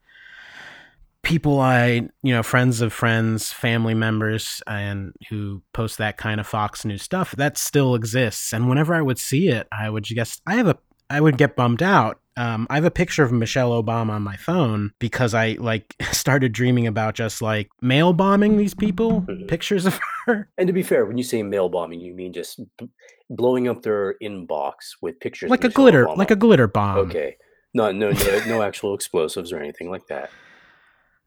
people 1.22 1.60
I, 1.60 2.08
you 2.24 2.34
know, 2.34 2.42
friends 2.42 2.80
of 2.80 2.92
friends, 2.92 3.52
family 3.52 3.94
members, 3.94 4.60
and 4.66 5.12
who 5.30 5.62
post 5.72 5.98
that 5.98 6.16
kind 6.16 6.40
of 6.40 6.48
Fox 6.48 6.84
News 6.84 7.02
stuff, 7.02 7.30
that 7.36 7.56
still 7.56 7.94
exists. 7.94 8.52
And 8.52 8.68
whenever 8.68 8.92
I 8.92 9.02
would 9.02 9.20
see 9.20 9.46
it, 9.48 9.68
I 9.70 9.88
would 9.88 10.02
just, 10.02 10.42
I 10.48 10.56
have 10.56 10.66
a, 10.66 10.76
I 11.08 11.20
would 11.20 11.38
get 11.38 11.54
bummed 11.54 11.80
out. 11.80 12.18
Um, 12.36 12.66
I 12.70 12.76
have 12.76 12.84
a 12.84 12.90
picture 12.90 13.22
of 13.22 13.30
Michelle 13.32 13.70
Obama 13.82 14.10
on 14.10 14.22
my 14.22 14.36
phone 14.36 14.92
because 14.98 15.34
I 15.34 15.56
like 15.60 15.94
started 16.12 16.52
dreaming 16.52 16.86
about 16.86 17.14
just 17.14 17.42
like 17.42 17.68
mail 17.82 18.12
bombing 18.12 18.56
these 18.56 18.74
people, 18.74 19.22
Mhm. 19.22 19.48
pictures 19.48 19.84
of 19.86 20.00
her. 20.26 20.48
And 20.58 20.66
to 20.66 20.72
be 20.72 20.82
fair, 20.82 21.04
when 21.04 21.18
you 21.18 21.24
say 21.24 21.42
mail 21.42 21.68
bombing, 21.68 22.00
you 22.00 22.14
mean 22.14 22.32
just 22.32 22.58
b- 22.78 22.88
blowing 23.28 23.68
up 23.68 23.82
their 23.82 24.14
inbox 24.22 24.72
with 25.02 25.20
pictures, 25.20 25.48
of 25.48 25.50
like 25.50 25.64
a 25.64 25.68
Michelle 25.68 25.82
glitter, 25.82 26.06
Obama. 26.06 26.16
like 26.16 26.30
a 26.30 26.36
glitter 26.36 26.66
bomb. 26.68 26.98
okay, 26.98 27.36
no, 27.74 27.92
no, 27.92 28.10
no, 28.12 28.44
no 28.46 28.62
actual 28.62 28.94
explosives 28.94 29.52
or 29.52 29.58
anything 29.58 29.90
like 29.90 30.06
that. 30.08 30.30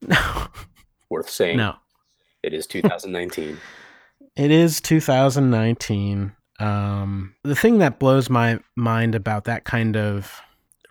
No, 0.08 0.48
Worth 1.10 1.30
saying. 1.30 1.58
no. 1.58 1.76
It 2.44 2.54
is 2.54 2.68
2019. 2.68 3.58
It 4.36 4.52
is 4.52 4.82
2019. 4.82 6.34
Um, 6.60 7.36
the 7.44 7.56
thing 7.56 7.78
that 7.80 7.98
blows 8.00 8.30
my 8.30 8.60
mind 8.76 9.16
about 9.16 9.46
that 9.46 9.64
kind 9.66 9.96
of 9.98 10.42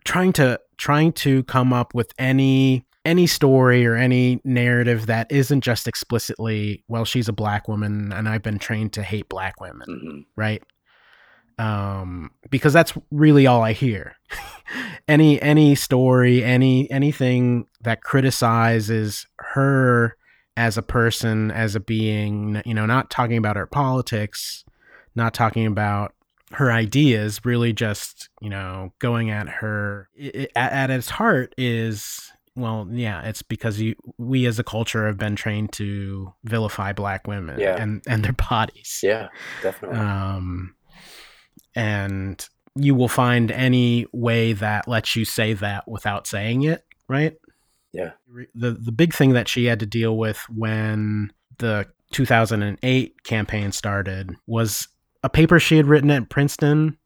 trying 0.04 0.32
to 0.34 0.60
trying 0.76 1.12
to 1.12 1.42
come 1.44 1.72
up 1.72 1.94
with 1.94 2.12
any 2.18 2.86
any 3.04 3.26
story 3.26 3.86
or 3.86 3.96
any 3.96 4.40
narrative 4.44 5.06
that 5.06 5.30
isn't 5.30 5.60
just 5.60 5.86
explicitly, 5.86 6.82
well, 6.88 7.04
she's 7.04 7.28
a 7.28 7.32
black 7.32 7.68
woman 7.68 8.12
and 8.12 8.28
I've 8.28 8.42
been 8.42 8.58
trained 8.58 8.94
to 8.94 9.02
hate 9.02 9.28
black 9.28 9.60
women, 9.60 9.86
hmm 9.86 10.20
right? 10.36 10.62
Um, 11.56 12.32
because 12.50 12.72
that's 12.72 12.94
really 13.12 13.46
all 13.46 13.62
I 13.62 13.72
hear. 13.72 14.16
any 15.08 15.40
any 15.40 15.74
story, 15.74 16.42
any 16.42 16.90
anything 16.90 17.66
that 17.82 18.02
criticizes 18.02 19.26
her 19.38 20.16
as 20.56 20.76
a 20.76 20.82
person, 20.82 21.50
as 21.50 21.74
a 21.76 21.80
being, 21.80 22.62
you 22.64 22.74
know, 22.74 22.86
not 22.86 23.10
talking 23.10 23.36
about 23.36 23.56
her 23.56 23.66
politics, 23.66 24.64
not 25.14 25.34
talking 25.34 25.66
about 25.66 26.14
her 26.52 26.70
ideas, 26.70 27.40
really 27.44 27.72
just, 27.72 28.28
you 28.40 28.50
know, 28.50 28.92
going 28.98 29.30
at 29.30 29.48
her 29.48 30.09
i 30.20 30.30
i- 30.35 30.48
at, 30.57 30.72
at 30.72 30.90
its 30.90 31.09
heart 31.11 31.54
is 31.59 32.30
well, 32.57 32.87
yeah, 32.92 33.22
it's 33.22 33.42
because 33.42 33.80
you 33.80 33.96
we 34.18 34.46
as 34.46 34.59
a 34.61 34.64
culture 34.64 35.07
have 35.07 35.18
been 35.18 35.35
trained 35.35 35.72
to 35.72 36.33
vilify 36.44 36.92
black 36.92 37.26
women 37.26 37.59
Yeah. 37.59 37.76
and 37.83 38.02
and 38.07 38.24
their 38.24 38.33
bodies. 38.50 39.00
Yeah, 39.02 39.28
definitely. 39.62 39.98
Um 39.98 40.74
and 41.74 42.46
you 42.76 42.94
will 42.94 43.09
find 43.09 43.50
any 43.50 44.07
way 44.12 44.52
that 44.52 44.87
lets 44.88 45.16
you 45.16 45.24
say 45.24 45.52
that 45.54 45.88
without 45.88 46.26
saying 46.26 46.62
it, 46.62 46.85
right? 47.09 47.35
Yeah. 47.92 48.12
The 48.54 48.72
the 48.72 48.92
big 48.92 49.14
thing 49.14 49.33
that 49.33 49.48
she 49.48 49.64
had 49.66 49.80
to 49.80 49.87
deal 49.87 50.16
with 50.16 50.38
when 50.48 51.33
the 51.59 51.87
2008 52.12 53.22
campaign 53.24 53.72
started 53.72 54.35
was 54.46 54.88
a 55.24 55.28
paper 55.28 55.58
she 55.58 55.76
had 55.76 55.87
written 55.87 56.10
at 56.10 56.28
Princeton 56.28 56.98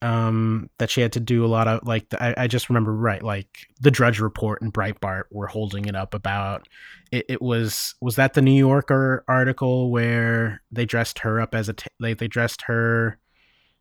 um 0.00 0.70
that 0.78 0.90
she 0.90 1.00
had 1.00 1.12
to 1.12 1.20
do 1.20 1.44
a 1.44 1.48
lot 1.48 1.66
of 1.66 1.84
like 1.84 2.06
I, 2.20 2.34
I 2.36 2.46
just 2.46 2.68
remember 2.68 2.94
right 2.94 3.20
like 3.22 3.66
the 3.80 3.90
drudge 3.90 4.20
report 4.20 4.62
and 4.62 4.72
breitbart 4.72 5.24
were 5.32 5.48
holding 5.48 5.86
it 5.86 5.96
up 5.96 6.14
about 6.14 6.68
it, 7.10 7.24
it 7.28 7.42
was 7.42 7.96
was 8.00 8.14
that 8.14 8.34
the 8.34 8.42
new 8.42 8.56
yorker 8.56 9.24
article 9.26 9.90
where 9.90 10.62
they 10.70 10.84
dressed 10.84 11.18
her 11.20 11.40
up 11.40 11.52
as 11.52 11.68
a 11.68 11.72
t- 11.72 11.88
like 11.98 12.18
they 12.18 12.28
dressed 12.28 12.62
her 12.62 13.18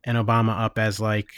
and 0.05 0.17
obama 0.17 0.59
up 0.59 0.79
as 0.79 0.99
like 0.99 1.29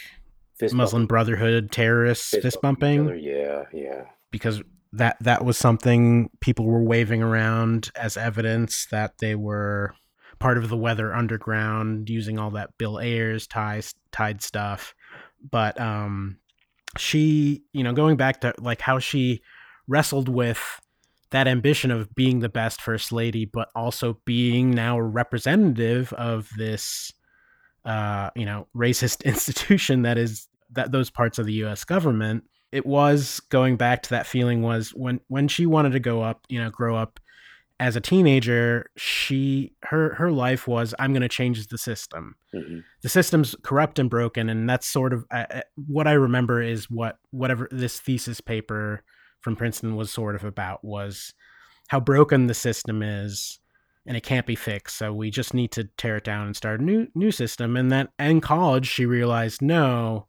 Fist 0.57 0.73
muslim 0.73 1.01
bumping. 1.01 1.07
brotherhood 1.07 1.71
terrorists 1.73 2.29
fist, 2.29 2.45
each 2.45 2.61
bumping 2.61 3.01
other. 3.01 3.17
Yeah, 3.17 3.65
yeah. 3.73 4.03
because 4.31 4.61
that 4.93 5.17
that 5.21 5.43
was 5.43 5.57
something 5.57 6.29
people 6.39 6.65
were 6.65 6.83
waving 6.83 7.21
around 7.21 7.91
as 7.95 8.15
evidence 8.15 8.87
that 8.91 9.17
they 9.19 9.35
were 9.35 9.93
part 10.39 10.57
of 10.57 10.69
the 10.69 10.77
weather 10.77 11.13
underground 11.13 12.09
using 12.09 12.39
all 12.39 12.51
that 12.51 12.77
bill 12.77 12.99
ayers 12.99 13.47
ties 13.47 13.93
tied 14.11 14.41
stuff. 14.41 14.95
But 15.51 15.79
um 15.79 16.37
she 16.97 17.63
you 17.71 17.83
know 17.83 17.93
going 17.93 18.17
back 18.17 18.41
to 18.41 18.53
like 18.59 18.81
how 18.81 18.99
she 18.99 19.41
wrestled 19.87 20.29
with 20.29 20.81
that 21.31 21.47
ambition 21.47 21.91
of 21.91 22.13
being 22.15 22.39
the 22.39 22.49
best 22.49 22.81
first 22.81 23.11
lady 23.11 23.45
but 23.45 23.69
also 23.75 24.19
being 24.25 24.71
now 24.71 24.97
a 24.97 25.03
representative 25.03 26.11
of 26.13 26.49
this 26.57 27.13
uh 27.85 28.29
you 28.35 28.45
know 28.45 28.67
racist 28.75 29.23
institution 29.25 30.01
that 30.01 30.17
is 30.17 30.47
that 30.71 30.91
those 30.91 31.09
parts 31.09 31.37
of 31.37 31.45
the 31.45 31.53
US 31.65 31.83
government 31.83 32.43
it 32.71 32.85
was 32.85 33.39
going 33.49 33.77
back 33.77 34.03
to 34.03 34.09
that 34.11 34.27
feeling 34.27 34.61
was 34.61 34.89
when 34.89 35.19
when 35.27 35.47
she 35.47 35.65
wanted 35.65 35.91
to 35.91 35.99
go 35.99 36.21
up 36.21 36.45
you 36.49 36.61
know 36.61 36.69
grow 36.69 36.95
up 36.95 37.19
as 37.79 37.95
a 37.95 38.01
teenager 38.01 38.89
she 38.97 39.73
her 39.83 40.13
her 40.15 40.31
life 40.31 40.67
was 40.67 40.93
i'm 40.99 41.13
going 41.13 41.21
to 41.21 41.29
change 41.29 41.67
the 41.67 41.77
system. 41.77 42.35
Hmm 42.51 42.79
the 43.01 43.09
system's 43.09 43.55
corrupt 43.63 43.97
and 43.99 44.09
broken 44.09 44.49
and 44.49 44.69
that's 44.69 44.85
sort 44.85 45.13
of 45.13 45.25
uh, 45.31 45.45
uh, 45.49 45.61
what 45.87 46.07
i 46.07 46.11
remember 46.11 46.61
is 46.61 46.89
what 46.89 47.17
whatever 47.31 47.67
this 47.71 47.99
thesis 47.99 48.41
paper 48.41 49.03
from 49.41 49.55
princeton 49.55 49.95
was 49.95 50.11
sort 50.11 50.35
of 50.35 50.43
about 50.43 50.83
was 50.83 51.33
how 51.87 51.99
broken 51.99 52.47
the 52.47 52.53
system 52.53 53.01
is 53.01 53.59
and 54.05 54.17
it 54.17 54.23
can't 54.23 54.45
be 54.45 54.55
fixed 54.55 54.97
so 54.97 55.13
we 55.13 55.29
just 55.29 55.53
need 55.53 55.71
to 55.71 55.85
tear 55.97 56.17
it 56.17 56.23
down 56.23 56.47
and 56.47 56.55
start 56.55 56.79
a 56.79 56.83
new 56.83 57.07
new 57.15 57.31
system. 57.31 57.77
And 57.77 57.91
that 57.91 58.09
in 58.17 58.41
college 58.41 58.87
she 58.87 59.05
realized 59.05 59.61
no 59.61 60.27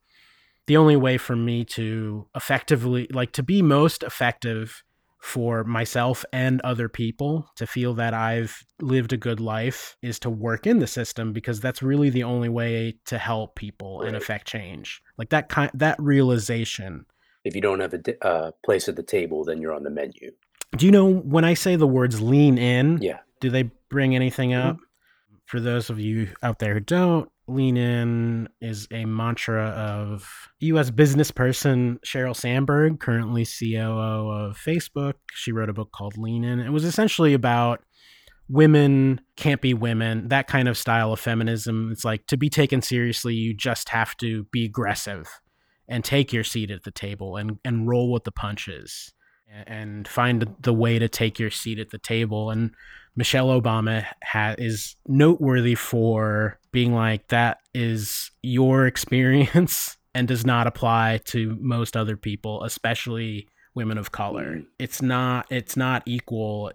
the 0.66 0.76
only 0.76 0.96
way 0.96 1.18
for 1.18 1.34
me 1.34 1.64
to 1.64 2.28
effectively 2.36 3.08
like 3.10 3.32
to 3.32 3.42
be 3.42 3.62
most 3.62 4.02
effective 4.02 4.84
for 5.20 5.64
myself 5.64 6.24
and 6.32 6.60
other 6.62 6.88
people 6.88 7.46
to 7.56 7.66
feel 7.66 7.94
that 7.94 8.14
I've 8.14 8.64
lived 8.80 9.12
a 9.12 9.16
good 9.16 9.38
life 9.38 9.96
is 10.02 10.18
to 10.20 10.30
work 10.30 10.66
in 10.66 10.78
the 10.78 10.86
system 10.86 11.32
because 11.32 11.60
that's 11.60 11.82
really 11.82 12.10
the 12.10 12.24
only 12.24 12.48
way 12.48 12.96
to 13.06 13.18
help 13.18 13.54
people 13.54 14.02
and 14.02 14.16
affect 14.16 14.48
change. 14.48 15.02
Like 15.18 15.28
that 15.28 15.48
kind 15.48 15.70
that 15.74 16.00
realization. 16.00 17.04
If 17.44 17.54
you 17.54 17.60
don't 17.60 17.80
have 17.80 17.94
a 17.94 18.26
uh, 18.26 18.50
place 18.64 18.88
at 18.88 18.96
the 18.96 19.02
table, 19.02 19.44
then 19.44 19.60
you're 19.60 19.74
on 19.74 19.82
the 19.82 19.90
menu. 19.90 20.30
Do 20.76 20.86
you 20.86 20.92
know 20.92 21.10
when 21.10 21.44
I 21.44 21.54
say 21.54 21.76
the 21.76 21.86
words 21.86 22.20
lean 22.20 22.58
in, 22.58 22.98
Yeah. 23.02 23.18
do 23.40 23.50
they 23.50 23.70
bring 23.88 24.14
anything 24.14 24.54
up? 24.54 24.78
For 25.50 25.58
those 25.58 25.90
of 25.90 25.98
you 25.98 26.28
out 26.44 26.60
there 26.60 26.74
who 26.74 26.80
don't, 26.80 27.28
lean 27.48 27.76
in 27.76 28.48
is 28.60 28.86
a 28.92 29.04
mantra 29.04 29.64
of 29.70 30.48
US 30.60 30.92
business 30.92 31.32
person 31.32 31.98
Sheryl 32.06 32.36
Sandberg, 32.36 33.00
currently 33.00 33.44
COO 33.44 34.30
of 34.30 34.56
Facebook. 34.56 35.14
She 35.32 35.50
wrote 35.50 35.68
a 35.68 35.72
book 35.72 35.90
called 35.90 36.16
Lean 36.16 36.44
In. 36.44 36.60
It 36.60 36.70
was 36.70 36.84
essentially 36.84 37.34
about 37.34 37.82
women 38.48 39.22
can't 39.34 39.60
be 39.60 39.74
women, 39.74 40.28
that 40.28 40.46
kind 40.46 40.68
of 40.68 40.78
style 40.78 41.12
of 41.12 41.18
feminism. 41.18 41.90
It's 41.90 42.04
like 42.04 42.28
to 42.28 42.36
be 42.36 42.48
taken 42.48 42.80
seriously, 42.80 43.34
you 43.34 43.52
just 43.52 43.88
have 43.88 44.16
to 44.18 44.44
be 44.52 44.64
aggressive 44.64 45.28
and 45.88 46.04
take 46.04 46.32
your 46.32 46.44
seat 46.44 46.70
at 46.70 46.84
the 46.84 46.92
table 46.92 47.34
and, 47.34 47.58
and 47.64 47.88
roll 47.88 48.12
with 48.12 48.22
the 48.22 48.30
punches 48.30 49.12
and 49.66 50.06
find 50.06 50.54
the 50.60 50.72
way 50.72 50.98
to 50.98 51.08
take 51.08 51.38
your 51.38 51.50
seat 51.50 51.78
at 51.78 51.90
the 51.90 51.98
table. 51.98 52.50
And 52.50 52.70
Michelle 53.16 53.48
Obama 53.48 54.06
ha- 54.24 54.54
is 54.58 54.96
noteworthy 55.06 55.74
for 55.74 56.58
being 56.72 56.94
like 56.94 57.28
that 57.28 57.58
is 57.74 58.30
your 58.42 58.86
experience 58.86 59.96
and 60.14 60.28
does 60.28 60.46
not 60.46 60.66
apply 60.66 61.20
to 61.26 61.56
most 61.60 61.96
other 61.96 62.16
people, 62.16 62.64
especially 62.64 63.48
women 63.74 63.98
of 63.98 64.12
color. 64.12 64.56
Mhm. 64.56 64.66
It's 64.78 65.02
not 65.02 65.46
it's 65.50 65.76
not 65.76 66.02
equal. 66.06 66.72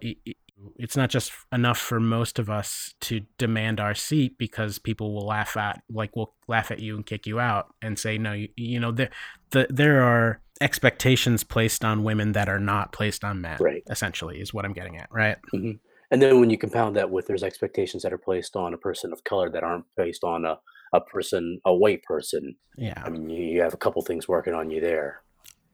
It's 0.76 0.96
not 0.96 1.10
just 1.10 1.32
enough 1.52 1.78
for 1.78 2.00
most 2.00 2.38
of 2.38 2.48
us 2.48 2.94
to 3.02 3.20
demand 3.38 3.80
our 3.80 3.94
seat 3.94 4.38
because 4.38 4.78
people 4.78 5.14
will 5.14 5.26
laugh 5.26 5.56
at 5.56 5.82
like 5.90 6.16
will 6.16 6.34
laugh 6.48 6.70
at 6.70 6.80
you 6.80 6.96
and 6.96 7.04
kick 7.04 7.26
you 7.26 7.38
out 7.38 7.74
and 7.82 7.98
say 7.98 8.16
no 8.16 8.32
you, 8.32 8.48
you 8.56 8.80
know 8.80 8.90
there 8.90 9.10
the, 9.50 9.66
there 9.68 10.02
are 10.02 10.40
expectations 10.62 11.44
placed 11.44 11.84
on 11.84 12.04
women 12.04 12.32
that 12.32 12.48
are 12.48 12.58
not 12.58 12.90
placed 12.90 13.22
on 13.22 13.42
men 13.42 13.58
Right. 13.60 13.82
essentially 13.90 14.40
is 14.40 14.54
what 14.54 14.64
i'm 14.64 14.72
getting 14.72 14.96
at 14.96 15.08
right 15.12 15.36
mm-hmm. 15.54 15.72
And 16.10 16.22
then 16.22 16.38
when 16.40 16.50
you 16.50 16.58
compound 16.58 16.96
that 16.96 17.10
with 17.10 17.26
there's 17.26 17.42
expectations 17.42 18.02
that 18.02 18.12
are 18.12 18.18
placed 18.18 18.56
on 18.56 18.74
a 18.74 18.78
person 18.78 19.12
of 19.12 19.24
color 19.24 19.50
that 19.50 19.64
aren't 19.64 19.86
based 19.96 20.22
on 20.22 20.44
a, 20.44 20.58
a 20.92 21.00
person, 21.00 21.60
a 21.64 21.74
white 21.74 22.02
person, 22.04 22.56
yeah 22.76 23.02
I 23.04 23.10
mean, 23.10 23.28
you, 23.28 23.42
you 23.42 23.60
have 23.60 23.74
a 23.74 23.78
couple 23.78 24.02
things 24.02 24.28
working 24.28 24.54
on 24.54 24.70
you 24.70 24.80
there. 24.80 25.22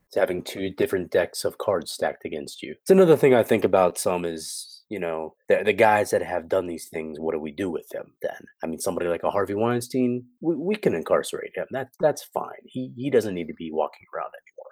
It's 0.07 0.15
having 0.15 0.43
two 0.43 0.69
different 0.69 1.11
decks 1.11 1.45
of 1.45 1.57
cards 1.57 1.91
stacked 1.91 2.25
against 2.25 2.61
you. 2.63 2.75
It's 2.81 2.89
another 2.91 3.17
thing 3.17 3.33
I 3.33 3.43
think 3.43 3.63
about 3.63 3.97
some 3.97 4.25
is, 4.25 4.72
you 4.89 4.99
know, 4.99 5.35
the, 5.47 5.63
the 5.65 5.73
guys 5.73 6.11
that 6.11 6.21
have 6.21 6.49
done 6.49 6.67
these 6.67 6.87
things, 6.87 7.19
what 7.19 7.33
do 7.33 7.39
we 7.39 7.51
do 7.51 7.69
with 7.69 7.87
them 7.89 8.13
then? 8.21 8.45
I 8.63 8.67
mean, 8.67 8.79
somebody 8.79 9.07
like 9.07 9.23
a 9.23 9.31
Harvey 9.31 9.55
Weinstein, 9.55 10.25
we, 10.41 10.55
we 10.55 10.75
can 10.75 10.93
incarcerate 10.93 11.51
him. 11.55 11.65
That, 11.71 11.89
that's 11.99 12.23
fine. 12.23 12.63
He, 12.65 12.93
he 12.95 13.09
doesn't 13.09 13.33
need 13.33 13.47
to 13.47 13.53
be 13.53 13.71
walking 13.71 14.05
around 14.13 14.31
anymore. 14.41 14.71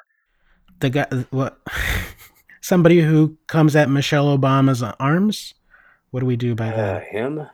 the 0.79 0.89
guy 0.89 1.25
what 1.31 1.59
somebody 2.61 3.01
who 3.01 3.37
comes 3.47 3.75
at 3.75 3.89
michelle 3.89 4.37
obama's 4.37 4.83
arms 4.99 5.53
what 6.11 6.19
do 6.19 6.25
we 6.25 6.35
do 6.35 6.55
by 6.55 6.67
Uh, 6.67 6.75
that 6.75 7.07
him? 7.07 7.47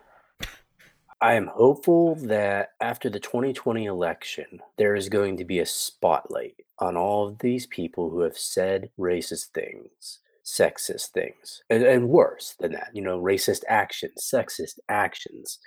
I 1.22 1.34
am 1.34 1.48
hopeful 1.48 2.15
that 2.15 2.70
after 2.82 3.10
the 3.10 3.20
2020 3.20 3.86
election, 3.86 4.62
there 4.78 4.96
is 4.96 5.10
going 5.10 5.38
to 5.38 5.46
be 5.46 5.60
a 5.60 5.65
spotlight 5.65 6.56
on 6.80 6.98
all 6.98 7.28
of 7.28 7.39
these 7.39 7.65
people 7.65 8.10
who 8.10 8.22
have 8.22 8.38
said 8.38 8.89
racist 9.00 9.48
things, 9.48 10.20
sexist 10.47 11.10
things 11.12 11.62
and, 11.69 11.83
and 11.83 12.10
worse 12.10 12.55
than 12.60 12.71
that, 12.73 12.89
you 12.93 13.01
know, 13.03 13.19
racist 13.21 13.63
actions, 13.67 14.13
sexist 14.33 14.79
actions 14.89 15.60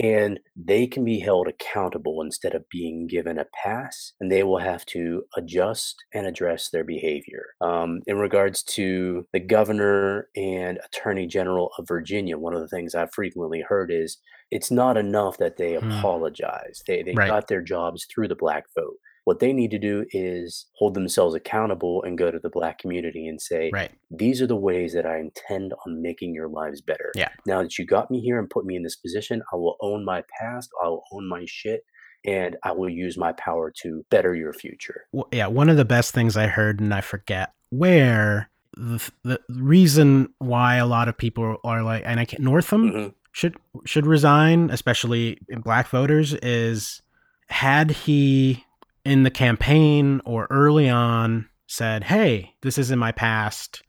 and 0.00 0.40
they 0.56 0.86
can 0.86 1.04
be 1.04 1.18
held 1.18 1.48
accountable 1.48 2.22
instead 2.22 2.54
of 2.54 2.68
being 2.70 3.06
given 3.06 3.38
a 3.38 3.46
pass 3.62 4.12
and 4.20 4.30
they 4.30 4.42
will 4.44 4.58
have 4.58 4.86
to 4.86 5.24
adjust 5.36 6.04
and 6.14 6.26
address 6.26 6.70
their 6.70 6.84
behavior 6.84 7.46
um, 7.60 8.00
in 8.06 8.18
regards 8.18 8.62
to 8.62 9.26
the 9.32 9.40
governor 9.40 10.28
and 10.36 10.78
attorney 10.84 11.26
general 11.26 11.70
of 11.78 11.88
virginia 11.88 12.38
one 12.38 12.54
of 12.54 12.60
the 12.60 12.68
things 12.68 12.94
i've 12.94 13.12
frequently 13.12 13.60
heard 13.60 13.90
is 13.90 14.18
it's 14.50 14.70
not 14.70 14.96
enough 14.96 15.38
that 15.38 15.56
they 15.56 15.74
Hmm. 15.80 16.02
apologize 16.02 16.82
they, 16.86 17.02
they 17.02 17.16
Right. 17.16 17.28
got 17.28 17.48
their 17.48 17.62
jobs 17.62 18.06
through 18.06 18.28
the 18.28 18.36
black 18.36 18.64
vote 18.78 18.96
what 19.28 19.40
they 19.40 19.52
need 19.52 19.70
to 19.70 19.78
do 19.78 20.06
is 20.12 20.66
hold 20.78 20.94
themselves 20.94 21.34
accountable 21.34 22.02
and 22.02 22.16
go 22.16 22.30
to 22.30 22.38
the 22.38 22.48
black 22.48 22.78
community 22.78 23.26
and 23.28 23.38
say 23.42 23.70
Right. 23.72 23.90
these 24.10 24.40
are 24.40 24.46
the 24.46 24.56
ways 24.68 24.94
that 24.94 25.04
I 25.04 25.18
intend 25.18 25.74
on 25.84 26.00
making 26.00 26.32
your 26.34 26.48
lives 26.48 26.80
better. 26.80 27.12
Yeah. 27.14 27.28
Now 27.46 27.62
that 27.62 27.76
you 27.78 27.84
got 27.84 28.10
me 28.10 28.20
here 28.20 28.38
and 28.38 28.48
put 28.48 28.64
me 28.64 28.74
in 28.74 28.82
this 28.84 28.96
position, 28.96 29.42
I 29.52 29.56
will 29.56 29.76
own 29.82 30.04
my 30.04 30.22
past, 30.40 30.70
I 30.82 30.88
will 30.88 31.04
own 31.12 31.28
my 31.28 31.44
shit, 31.46 31.82
and 32.26 32.56
I 32.64 32.72
will 32.72 32.88
use 32.88 33.18
my 33.18 33.32
power 33.32 33.70
to 33.82 34.02
better 34.10 34.34
your 34.34 34.54
future. 34.54 35.02
w- 35.12 35.28
yeah, 35.38 35.46
one 35.46 35.68
of 35.68 35.76
the 35.76 35.84
best 35.84 36.14
things 36.14 36.34
I 36.36 36.46
heard, 36.46 36.80
and 36.80 36.94
I 36.94 37.02
forget 37.02 37.52
where 37.68 38.48
the, 38.76 38.98
the 39.24 39.40
reason 39.50 40.32
why 40.38 40.76
a 40.76 40.86
lot 40.86 41.08
of 41.08 41.18
people 41.18 41.58
are 41.64 41.82
like, 41.82 42.02
and 42.06 42.18
I 42.18 42.24
can't, 42.24 42.42
Northam 42.42 42.82
Mhm. 42.92 43.14
should 43.32 43.56
should 43.84 44.06
resign, 44.06 44.70
especially 44.70 45.38
in 45.50 45.60
black 45.60 45.88
voters, 45.88 46.32
is 46.34 47.02
had 47.48 47.90
he 47.90 48.64
in 49.08 49.22
the 49.22 49.30
campaign 49.30 50.20
or 50.24 50.46
early 50.50 50.88
on 50.88 51.48
said, 51.66 52.04
"Hey, 52.04 52.54
this 52.62 52.78
is 52.78 52.90
in 52.90 52.98
my 52.98 53.12
past," 53.12 53.82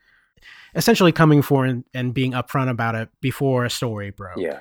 essentially 0.75 1.11
coming 1.11 1.41
forward 1.41 1.83
and 1.93 2.13
being 2.13 2.31
upfront 2.33 2.69
about 2.69 2.95
it 2.95 3.09
before 3.21 3.65
a 3.65 3.69
story 3.69 4.11
broke. 4.11 4.37
Yeah. 4.37 4.59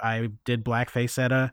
I 0.00 0.30
did 0.44 0.64
blackface 0.64 1.18
at 1.22 1.32
a 1.32 1.52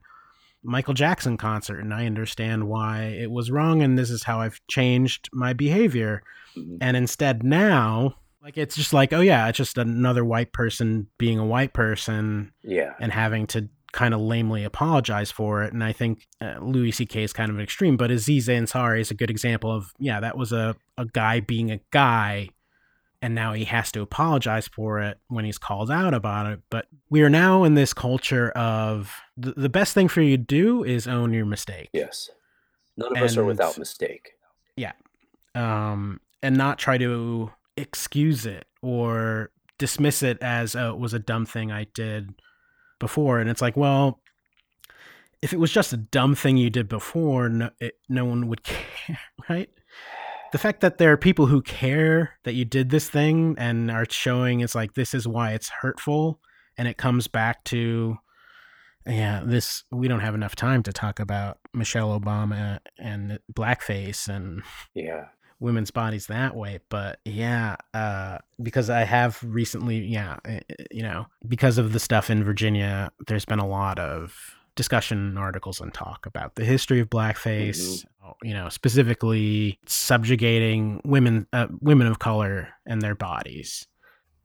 Michael 0.63 0.93
Jackson 0.93 1.38
concert 1.38 1.79
and 1.79 1.93
I 1.93 2.05
understand 2.05 2.67
why 2.67 3.03
it 3.03 3.29
was 3.29 3.51
wrong 3.51 3.81
and 3.81 3.97
this 3.97 4.09
is 4.09 4.23
how 4.23 4.39
I've 4.41 4.59
changed 4.67 5.29
my 5.33 5.53
behavior. 5.53 6.21
Mhm. 6.55 6.77
And 6.81 6.95
instead 6.97 7.43
now, 7.43 8.15
like 8.41 8.57
it's 8.57 8.75
just 8.75 8.93
like, 8.93 9.11
oh 9.13 9.19
yeah, 9.21 9.47
it's 9.47 9.57
just 9.57 9.77
another 9.77 10.23
white 10.23 10.53
person 10.53 11.07
being 11.17 11.38
a 11.39 11.45
white 11.45 11.73
person 11.73 12.51
Yeah. 12.63 12.93
and 12.99 13.11
having 13.11 13.45
to 13.47 13.67
kind 13.95 14.13
of 14.13 14.19
lamely 14.19 14.63
apologize 14.65 15.31
for 15.31 15.63
it. 15.63 15.73
And 15.73 15.84
I 15.84 15.93
think 15.93 16.27
uh, 16.41 16.55
Louis 16.62 16.91
C.K. 16.91 17.23
is 17.23 17.34
kind 17.34 17.49
of 17.49 17.55
an 17.55 17.63
extreme, 17.63 17.95
but 17.95 18.12
Aziz 18.12 18.49
Ansari 18.49 18.99
is 18.99 19.10
a 19.10 19.15
good 19.15 19.31
example 19.31 19.71
of, 19.71 19.93
yeah, 19.97 20.19
that 20.19 20.38
was 20.38 20.51
a, 20.51 20.75
a 20.97 21.05
guy 21.05 21.39
being 21.39 21.71
a 21.71 21.79
guy 21.91 22.49
and 23.21 23.34
now 23.34 23.53
he 23.53 23.63
has 23.63 23.91
to 23.93 24.01
apologize 24.01 24.67
for 24.67 24.99
it 24.99 25.17
when 25.29 25.45
he's 25.45 25.58
called 25.58 25.89
out 25.89 26.13
about 26.13 26.45
it. 26.45 26.60
But 26.69 26.88
we 27.10 27.21
are 27.23 27.29
now 27.29 27.63
in 27.63 27.73
this 27.73 27.93
culture 27.93 28.51
of 28.51 29.15
the, 29.38 29.53
the 29.53 29.69
best 29.69 29.93
thing 29.93 30.10
for 30.10 30.21
you 30.21 30.38
to 30.38 30.43
do 30.43 30.84
is 30.84 31.08
own 31.08 31.34
your 31.34 31.45
mistake. 31.45 31.89
Yes. 31.93 32.29
None 32.97 33.15
of 33.17 33.23
us 33.23 33.38
are 33.38 33.45
without 33.45 33.79
mistake. 33.79 34.34
Yeah. 34.75 34.91
Um, 35.55 36.19
and 36.43 36.58
not 36.58 36.77
try 36.77 36.97
to 36.97 37.51
excuse 37.77 38.45
it 38.45 38.65
or 38.81 39.51
dismiss 39.77 40.21
it 40.21 40.38
as 40.41 40.75
oh, 40.75 40.91
it 40.91 40.99
was 40.99 41.13
a 41.13 41.19
dumb 41.19 41.45
thing 41.45 41.71
I 41.71 41.86
did 41.95 42.36
before. 42.99 43.39
And 43.39 43.49
it's 43.49 43.62
like, 43.62 43.75
well, 43.77 44.21
if 45.41 45.53
it 45.53 45.60
was 45.60 45.71
just 45.71 45.93
a 45.93 45.97
dumb 45.97 46.36
thing 46.36 46.58
you 46.58 46.69
did 46.69 46.88
before, 46.88 47.49
no, 47.49 47.69
it, 47.79 47.95
no 48.10 48.25
one 48.25 48.47
would 48.47 48.63
care, 48.63 49.19
right? 49.49 49.69
The 50.51 50.58
fact 50.58 50.81
that 50.81 50.97
there 50.97 51.12
are 51.12 51.17
people 51.17 51.47
who 51.47 51.62
care 51.62 52.39
that 52.43 52.53
you 52.53 52.65
did 52.65 52.89
this 52.89 53.10
thing 53.10 53.55
and 53.58 53.91
are 53.91 54.05
showing 54.10 54.62
it's 54.62 54.75
like 54.75 54.93
this 54.93 55.13
is 55.13 55.27
why 55.27 55.51
it's 55.51 55.69
hurtful, 55.69 56.39
and 56.77 56.88
it 56.88 56.97
comes 56.97 57.27
back 57.27 57.63
to, 57.65 58.17
yeah, 59.05 59.41
this 59.45 59.84
we 59.91 60.08
don't 60.08 60.21
have 60.21 60.36
enough 60.36 60.55
time 60.55 60.81
to 60.84 60.93
talk 60.93 61.19
about 61.19 61.58
Michelle 61.73 62.17
Obama 62.17 62.79
and 62.97 63.39
blackface 63.53 64.27
and 64.27 64.63
Yeah. 64.93 65.25
Women's 65.60 65.91
bodies 65.91 66.28
that 66.28 66.56
way 66.56 66.80
but 66.89 67.20
yeah 67.24 67.76
uh 67.94 68.38
because 68.62 68.89
i 68.89 69.04
have 69.04 69.39
recently 69.44 70.00
yeah 70.00 70.38
eh, 70.46 70.60
eh, 70.70 70.84
you 70.91 71.02
know 71.02 71.26
because 71.48 71.78
of 71.78 71.94
the 71.94 72.00
stuff 72.00 72.30
in 72.30 72.44
virginia 72.44 73.10
there's 73.28 73.46
been 73.46 73.60
a 73.60 73.68
lot 73.68 73.98
of 73.98 74.56
discussion 74.76 75.38
articles 75.38 75.80
and 75.80 75.94
talk 75.94 76.26
about 76.26 76.56
the 76.56 76.65
history 76.65 77.00
of 77.00 77.10
blackface 77.10 78.06
you 78.44 78.54
know 78.54 78.70
specifically 78.70 79.80
subjugating 79.86 81.02
women 81.04 81.48
uh, 81.54 81.68
women 81.82 82.08
of 82.08 82.20
color 82.20 82.70
and 82.86 83.02
their 83.02 83.15
bodies. 83.15 83.88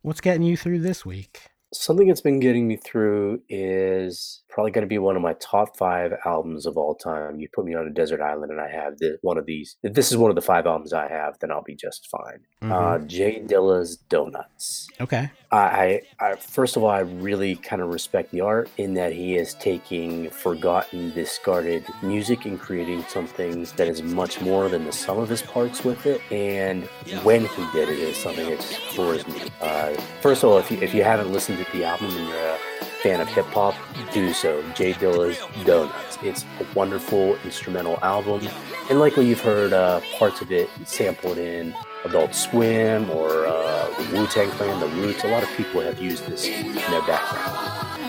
What's 0.02 0.20
getting 0.20 0.42
you 0.42 0.56
through 0.56 0.80
this 0.80 1.04
week 1.04 1.49
Something 1.72 2.08
that's 2.08 2.20
been 2.20 2.40
getting 2.40 2.66
me 2.66 2.76
through 2.76 3.42
is 3.48 4.42
probably 4.48 4.72
going 4.72 4.82
to 4.82 4.88
be 4.88 4.98
one 4.98 5.14
of 5.14 5.22
my 5.22 5.34
top 5.34 5.76
five 5.76 6.12
albums 6.24 6.66
of 6.66 6.76
all 6.76 6.96
time. 6.96 7.38
You 7.38 7.48
put 7.54 7.64
me 7.64 7.74
on 7.76 7.86
a 7.86 7.90
desert 7.90 8.20
island, 8.20 8.50
and 8.50 8.60
I 8.60 8.68
have 8.68 8.98
the, 8.98 9.18
one 9.22 9.38
of 9.38 9.46
these. 9.46 9.76
If 9.84 9.94
this 9.94 10.10
is 10.10 10.16
one 10.16 10.30
of 10.30 10.34
the 10.34 10.42
five 10.42 10.66
albums 10.66 10.92
I 10.92 11.08
have, 11.08 11.38
then 11.40 11.52
I'll 11.52 11.62
be 11.62 11.76
just 11.76 12.08
fine. 12.10 12.40
Uh, 12.62 12.98
Mhm. 12.98 13.06
J 13.06 13.40
Dilla's 13.46 13.96
Donuts. 13.96 14.88
okay 15.00 15.30
I, 15.52 15.58
I, 15.58 16.02
I 16.30 16.34
first 16.36 16.76
of 16.76 16.82
all, 16.82 16.90
I 16.90 17.00
really 17.00 17.54
kind 17.56 17.80
of 17.82 17.88
respect 17.92 18.32
the 18.32 18.40
art 18.40 18.68
in 18.76 18.94
that 18.94 19.12
he 19.12 19.36
is 19.36 19.54
taking 19.54 20.28
forgotten, 20.30 21.12
discarded 21.12 21.84
music 22.02 22.44
and 22.46 22.58
creating 22.60 23.02
something 23.04 23.64
that 23.76 23.88
is 23.88 24.02
much 24.02 24.40
more 24.40 24.68
than 24.68 24.84
the 24.84 24.92
sum 24.92 25.18
of 25.18 25.28
his 25.28 25.42
parts 25.42 25.84
with 25.84 26.04
it. 26.06 26.20
And 26.32 26.84
when 27.22 27.46
he 27.46 27.66
did 27.72 27.88
it 27.88 27.98
is 27.98 28.16
something 28.16 28.48
that 28.50 28.58
just 28.60 28.76
floors 28.94 29.26
me. 29.28 29.40
Uh, 29.60 29.94
first 30.20 30.42
of 30.42 30.50
all, 30.50 30.58
if 30.58 30.70
you, 30.70 30.78
if 30.80 30.92
you 30.94 31.02
haven't 31.04 31.32
listened 31.32 31.58
to 31.64 31.72
the 31.72 31.84
album 31.84 32.08
and 32.16 32.28
you're 32.28 32.48
a 32.48 32.58
fan 33.02 33.20
of 33.20 33.28
hip 33.28 33.46
hop, 33.46 33.74
do 34.12 34.32
so. 34.32 34.62
J 34.74 34.92
Dilla's 34.92 35.38
Donuts. 35.64 36.18
It's 36.22 36.44
a 36.60 36.66
wonderful 36.74 37.36
instrumental 37.44 37.98
album, 38.02 38.46
and 38.90 38.98
likely 38.98 39.26
you've 39.26 39.40
heard 39.40 39.72
uh, 39.72 40.00
parts 40.18 40.40
of 40.40 40.52
it 40.52 40.68
sampled 40.84 41.38
in 41.38 41.74
Adult 42.04 42.34
Swim 42.34 43.10
or 43.10 43.46
uh, 43.46 43.88
Wu 44.12 44.26
Tang 44.26 44.50
Clan, 44.50 44.80
The 44.80 44.88
Roots. 45.00 45.24
A 45.24 45.28
lot 45.28 45.42
of 45.42 45.48
people 45.50 45.80
have 45.80 46.00
used 46.00 46.26
this 46.26 46.46
in 46.46 46.74
their 46.74 47.02
background. 47.02 48.00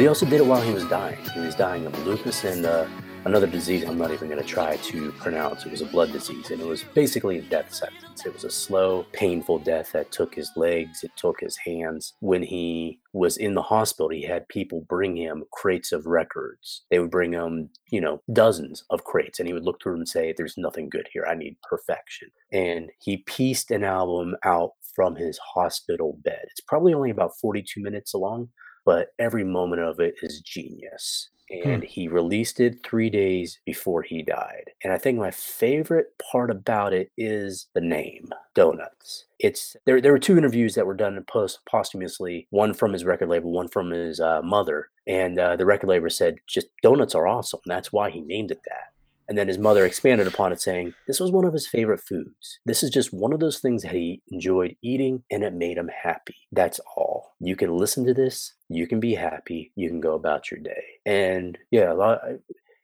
But 0.00 0.04
he 0.04 0.08
also 0.08 0.24
did 0.24 0.40
it 0.40 0.46
while 0.46 0.62
he 0.62 0.72
was 0.72 0.86
dying. 0.86 1.18
He 1.34 1.40
was 1.40 1.54
dying 1.54 1.84
of 1.84 2.06
lupus 2.06 2.42
and 2.44 2.64
uh, 2.64 2.86
another 3.26 3.46
disease 3.46 3.84
I'm 3.84 3.98
not 3.98 4.10
even 4.10 4.30
going 4.30 4.40
to 4.40 4.48
try 4.48 4.78
to 4.78 5.12
pronounce. 5.12 5.66
It 5.66 5.72
was 5.72 5.82
a 5.82 5.84
blood 5.84 6.10
disease, 6.10 6.50
and 6.50 6.58
it 6.58 6.66
was 6.66 6.84
basically 6.94 7.36
a 7.36 7.42
death 7.42 7.74
sentence. 7.74 8.24
It 8.24 8.32
was 8.32 8.44
a 8.44 8.50
slow, 8.50 9.04
painful 9.12 9.58
death 9.58 9.92
that 9.92 10.10
took 10.10 10.34
his 10.34 10.50
legs, 10.56 11.04
it 11.04 11.10
took 11.16 11.40
his 11.40 11.58
hands. 11.58 12.14
When 12.20 12.42
he 12.42 12.98
was 13.12 13.36
in 13.36 13.52
the 13.52 13.60
hospital, 13.60 14.08
he 14.08 14.22
had 14.22 14.48
people 14.48 14.86
bring 14.88 15.16
him 15.18 15.44
crates 15.52 15.92
of 15.92 16.06
records. 16.06 16.86
They 16.90 16.98
would 16.98 17.10
bring 17.10 17.34
him, 17.34 17.68
you 17.90 18.00
know, 18.00 18.22
dozens 18.32 18.84
of 18.88 19.04
crates, 19.04 19.38
and 19.38 19.46
he 19.46 19.52
would 19.52 19.64
look 19.64 19.82
through 19.82 19.92
them 19.92 20.00
and 20.00 20.08
say, 20.08 20.32
There's 20.34 20.56
nothing 20.56 20.88
good 20.88 21.10
here. 21.12 21.26
I 21.28 21.34
need 21.34 21.58
perfection. 21.62 22.30
And 22.50 22.88
he 23.00 23.18
pieced 23.18 23.70
an 23.70 23.84
album 23.84 24.34
out 24.46 24.70
from 24.94 25.16
his 25.16 25.36
hospital 25.36 26.18
bed. 26.24 26.46
It's 26.50 26.62
probably 26.62 26.94
only 26.94 27.10
about 27.10 27.32
42 27.38 27.82
minutes 27.82 28.14
long 28.14 28.48
but 28.84 29.08
every 29.18 29.44
moment 29.44 29.82
of 29.82 30.00
it 30.00 30.14
is 30.22 30.40
genius. 30.40 31.30
And 31.64 31.82
he 31.82 32.06
released 32.06 32.60
it 32.60 32.78
three 32.84 33.10
days 33.10 33.58
before 33.66 34.02
he 34.02 34.22
died. 34.22 34.70
And 34.84 34.92
I 34.92 34.98
think 34.98 35.18
my 35.18 35.32
favorite 35.32 36.06
part 36.30 36.48
about 36.48 36.92
it 36.92 37.10
is 37.16 37.66
the 37.74 37.80
name, 37.80 38.30
Donuts. 38.54 39.24
It's 39.40 39.74
there. 39.84 40.00
There 40.00 40.12
were 40.12 40.20
two 40.20 40.38
interviews 40.38 40.76
that 40.76 40.86
were 40.86 40.94
done 40.94 41.22
post 41.28 41.58
posthumously. 41.68 42.46
One 42.50 42.72
from 42.72 42.92
his 42.92 43.04
record 43.04 43.30
label, 43.30 43.50
one 43.50 43.66
from 43.66 43.90
his 43.90 44.20
uh, 44.20 44.42
mother. 44.42 44.90
And 45.08 45.40
uh, 45.40 45.56
the 45.56 45.66
record 45.66 45.88
label 45.88 46.08
said, 46.08 46.36
"Just 46.46 46.68
donuts 46.82 47.16
are 47.16 47.26
awesome. 47.26 47.60
That's 47.66 47.92
why 47.92 48.10
he 48.10 48.20
named 48.20 48.52
it 48.52 48.60
that." 48.66 48.89
And 49.30 49.38
then 49.38 49.46
his 49.46 49.58
mother 49.58 49.86
expanded 49.86 50.26
upon 50.26 50.52
it, 50.52 50.60
saying, 50.60 50.92
This 51.06 51.20
was 51.20 51.30
one 51.30 51.44
of 51.44 51.52
his 51.52 51.68
favorite 51.68 52.00
foods. 52.00 52.58
This 52.66 52.82
is 52.82 52.90
just 52.90 53.12
one 53.12 53.32
of 53.32 53.38
those 53.38 53.60
things 53.60 53.84
that 53.84 53.92
he 53.92 54.22
enjoyed 54.26 54.74
eating 54.82 55.22
and 55.30 55.44
it 55.44 55.54
made 55.54 55.78
him 55.78 55.88
happy. 56.02 56.34
That's 56.50 56.80
all. 56.96 57.36
You 57.38 57.54
can 57.54 57.76
listen 57.76 58.04
to 58.06 58.12
this, 58.12 58.54
you 58.68 58.88
can 58.88 58.98
be 58.98 59.14
happy, 59.14 59.70
you 59.76 59.88
can 59.88 60.00
go 60.00 60.14
about 60.14 60.50
your 60.50 60.58
day. 60.58 60.82
And 61.06 61.56
yeah, 61.70 61.92
a 61.92 61.94
lot, 61.94 62.20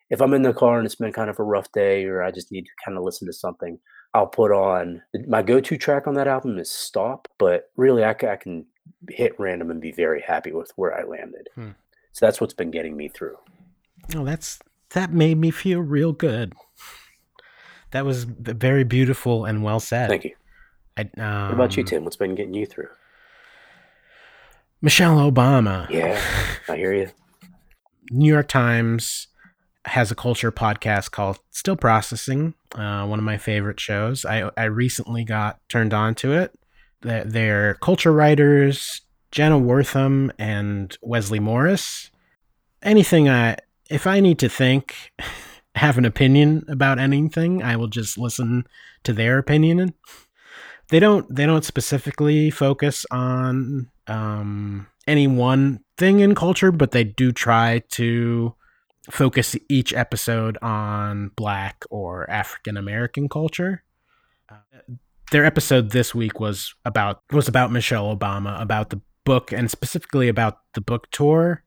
if 0.08 0.22
I'm 0.22 0.34
in 0.34 0.42
the 0.42 0.54
car 0.54 0.78
and 0.78 0.86
it's 0.86 0.94
been 0.94 1.12
kind 1.12 1.28
of 1.28 1.40
a 1.40 1.42
rough 1.42 1.72
day 1.72 2.04
or 2.04 2.22
I 2.22 2.30
just 2.30 2.52
need 2.52 2.66
to 2.66 2.70
kind 2.84 2.96
of 2.96 3.02
listen 3.02 3.26
to 3.26 3.32
something, 3.32 3.80
I'll 4.14 4.28
put 4.28 4.52
on 4.52 5.02
my 5.26 5.42
go 5.42 5.58
to 5.58 5.76
track 5.76 6.06
on 6.06 6.14
that 6.14 6.28
album 6.28 6.60
is 6.60 6.70
Stop, 6.70 7.26
but 7.38 7.70
really 7.76 8.04
I, 8.04 8.10
I 8.10 8.36
can 8.36 8.66
hit 9.10 9.34
random 9.40 9.72
and 9.72 9.80
be 9.80 9.90
very 9.90 10.22
happy 10.22 10.52
with 10.52 10.70
where 10.76 10.96
I 10.96 11.02
landed. 11.02 11.48
Hmm. 11.56 11.70
So 12.12 12.24
that's 12.24 12.40
what's 12.40 12.54
been 12.54 12.70
getting 12.70 12.96
me 12.96 13.08
through. 13.08 13.36
oh 14.14 14.24
that's 14.24 14.60
that 14.90 15.12
made 15.12 15.38
me 15.38 15.50
feel 15.50 15.80
real 15.80 16.12
good. 16.12 16.54
That 17.92 18.04
was 18.04 18.24
very 18.24 18.84
beautiful 18.84 19.44
and 19.44 19.62
well 19.62 19.80
said. 19.80 20.08
Thank 20.08 20.24
you. 20.24 20.34
I, 20.96 21.02
um, 21.18 21.48
What 21.48 21.54
about 21.54 21.76
you, 21.76 21.84
Tim? 21.84 22.04
What's 22.04 22.16
been 22.16 22.34
getting 22.34 22.54
you 22.54 22.66
through? 22.66 22.88
Michelle 24.82 25.18
Obama. 25.30 25.88
Yeah, 25.88 26.20
I 26.68 26.76
hear 26.76 26.92
you. 26.92 27.10
New 28.10 28.32
York 28.32 28.48
Times 28.48 29.28
has 29.86 30.10
a 30.10 30.14
culture 30.14 30.52
podcast 30.52 31.10
called 31.10 31.38
Still 31.50 31.76
Processing, 31.76 32.54
uh, 32.74 33.06
one 33.06 33.18
of 33.18 33.24
my 33.24 33.36
favorite 33.38 33.80
shows. 33.80 34.24
I, 34.24 34.50
I 34.56 34.64
recently 34.64 35.24
got 35.24 35.60
turned 35.68 35.94
on 35.94 36.14
to 36.16 36.32
it. 36.32 36.54
They're, 37.02 37.24
they're 37.24 37.74
culture 37.74 38.12
writers, 38.12 39.02
Jenna 39.30 39.58
Wortham 39.58 40.32
and 40.38 40.96
Wesley 41.02 41.40
Morris. 41.40 42.10
Anything 42.82 43.28
I, 43.28 43.56
if 43.90 44.06
I 44.06 44.20
need 44.20 44.38
to 44.40 44.48
think, 44.48 44.94
have 45.74 45.98
an 45.98 46.04
opinion 46.04 46.64
about 46.68 46.98
anything, 46.98 47.62
I 47.62 47.76
will 47.76 47.88
just 47.88 48.16
listen 48.16 48.66
to 49.04 49.12
their 49.12 49.38
opinion. 49.38 49.94
They 50.88 51.00
don't, 51.00 51.32
they 51.34 51.46
don't 51.46 51.64
specifically 51.64 52.50
focus 52.50 53.04
on 53.10 53.90
um, 54.06 54.86
any 55.06 55.26
one 55.26 55.80
thing 55.98 56.20
in 56.20 56.34
culture, 56.34 56.72
but 56.72 56.92
they 56.92 57.04
do 57.04 57.32
try 57.32 57.82
to 57.90 58.54
focus 59.10 59.56
each 59.68 59.92
episode 59.94 60.58
on 60.62 61.30
Black 61.36 61.84
or 61.90 62.28
African 62.30 62.76
American 62.76 63.28
culture. 63.28 63.82
Uh, 64.48 64.94
their 65.32 65.44
episode 65.44 65.90
this 65.90 66.14
week 66.14 66.38
was 66.38 66.74
about 66.84 67.22
was 67.32 67.48
about 67.48 67.72
Michelle 67.72 68.16
Obama, 68.16 68.60
about 68.60 68.90
the 68.90 69.00
book, 69.24 69.52
and 69.52 69.70
specifically 69.70 70.28
about 70.28 70.60
the 70.74 70.80
book 70.80 71.10
tour 71.10 71.64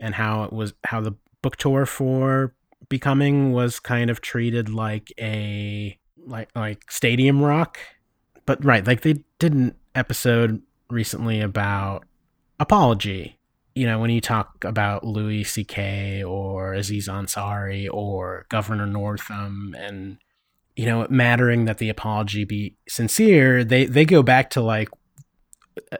and 0.00 0.14
how 0.14 0.44
it 0.44 0.52
was 0.52 0.74
how 0.84 1.00
the 1.00 1.12
book 1.42 1.56
tour 1.56 1.86
for 1.86 2.54
Becoming 2.88 3.52
was 3.52 3.80
kind 3.80 4.10
of 4.10 4.20
treated 4.20 4.68
like 4.68 5.12
a 5.18 5.98
like 6.26 6.50
like 6.54 6.90
stadium 6.90 7.42
rock. 7.42 7.78
But 8.44 8.64
right, 8.64 8.86
like 8.86 9.02
they 9.02 9.24
did 9.38 9.54
an 9.54 9.74
episode 9.94 10.62
recently 10.90 11.40
about 11.40 12.04
apology 12.58 13.38
you 13.74 13.86
know, 13.86 13.98
when 13.98 14.10
you 14.10 14.20
talk 14.20 14.64
about 14.64 15.04
Louis 15.04 15.44
C.K. 15.44 16.22
or 16.22 16.74
Aziz 16.74 17.08
Ansari 17.08 17.88
or 17.90 18.46
Governor 18.48 18.86
Northam 18.86 19.74
and, 19.78 20.18
you 20.76 20.86
know, 20.86 21.02
it 21.02 21.10
mattering 21.10 21.64
that 21.64 21.78
the 21.78 21.88
apology 21.88 22.44
be 22.44 22.76
sincere, 22.88 23.64
they, 23.64 23.86
they 23.86 24.04
go 24.04 24.22
back 24.22 24.50
to 24.50 24.60
like 24.60 24.88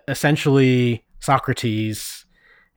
essentially 0.07 1.05
Socrates 1.21 2.22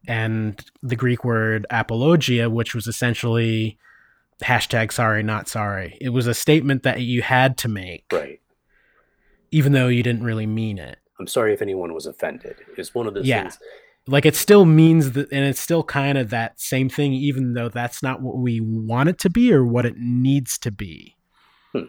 and 0.07 0.63
the 0.83 0.95
Greek 0.95 1.23
word 1.23 1.65
apologia, 1.69 2.49
which 2.49 2.73
was 2.75 2.87
essentially 2.87 3.77
hashtag 4.43 4.91
sorry, 4.91 5.23
not 5.23 5.47
sorry. 5.47 5.97
It 6.01 6.09
was 6.09 6.27
a 6.27 6.33
statement 6.33 6.83
that 6.83 7.01
you 7.01 7.21
had 7.21 7.57
to 7.59 7.67
make, 7.69 8.05
Right. 8.11 8.41
even 9.51 9.71
though 9.71 9.87
you 9.87 10.03
didn't 10.03 10.23
really 10.23 10.45
mean 10.47 10.77
it. 10.77 10.97
I'm 11.19 11.27
sorry 11.27 11.53
if 11.53 11.61
anyone 11.61 11.93
was 11.93 12.05
offended. 12.05 12.57
It's 12.77 12.93
one 12.93 13.07
of 13.07 13.13
those 13.13 13.25
Yeah. 13.25 13.43
things. 13.43 13.59
like 14.07 14.23
it 14.27 14.35
still 14.35 14.65
means 14.65 15.13
that 15.13 15.31
and 15.31 15.43
it's 15.45 15.59
still 15.59 15.81
kind 15.83 16.15
of 16.19 16.29
that 16.29 16.59
same 16.59 16.89
thing 16.89 17.11
even 17.13 17.53
though 17.55 17.69
that's 17.69 18.03
not 18.03 18.21
what 18.21 18.37
we 18.37 18.59
want 18.61 19.09
it 19.09 19.17
to 19.17 19.31
be 19.31 19.51
or 19.51 19.65
what 19.65 19.83
it 19.83 19.97
needs 19.97 20.59
to 20.59 20.69
be 20.69 21.15
Hmm. 21.71 21.85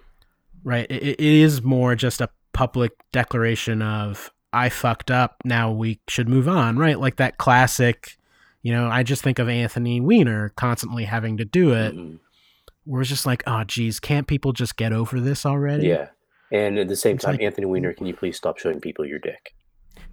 right 0.65 0.87
it, 0.91 1.03
it 1.03 1.21
is 1.21 1.61
more 1.63 1.95
just 1.95 2.23
a 2.23 2.31
public 2.55 2.93
declaration 3.13 3.83
of 3.83 4.33
i 4.57 4.69
fucked 4.69 5.11
up 5.11 5.37
now 5.45 5.71
we 5.71 6.01
should 6.09 6.29
move 6.29 6.49
on 6.49 6.77
right 6.79 6.99
like 7.01 7.17
that 7.17 7.39
classic 7.39 8.17
you 8.63 8.73
know 8.73 8.89
i 8.89 9.03
just 9.03 9.23
think 9.23 9.39
of 9.39 9.49
anthony 9.49 10.01
weiner 10.01 10.49
constantly 10.57 11.05
having 11.05 11.37
to 11.37 11.45
do 11.45 11.73
it 11.73 11.95
Mhm. 11.95 12.19
where 12.85 13.01
it's 13.03 13.11
just 13.11 13.27
like 13.27 13.43
oh 13.47 13.65
geez 13.65 14.01
can't 14.01 14.27
people 14.27 14.53
just 14.53 14.77
get 14.77 14.93
over 14.93 15.21
this 15.21 15.45
already 15.47 15.89
Yeah. 15.89 16.09
And 16.53 16.79
at 16.79 16.87
the 16.87 16.95
same 16.95 17.17
It's 17.17 17.25
time, 17.25 17.35
like- 17.35 17.43
Anthony 17.43 17.67
Weiner, 17.67 17.93
can 17.93 18.07
you 18.07 18.15
please 18.15 18.37
stop 18.37 18.57
showing 18.57 18.81
people 18.81 19.05
your 19.05 19.19
dick? 19.19 19.53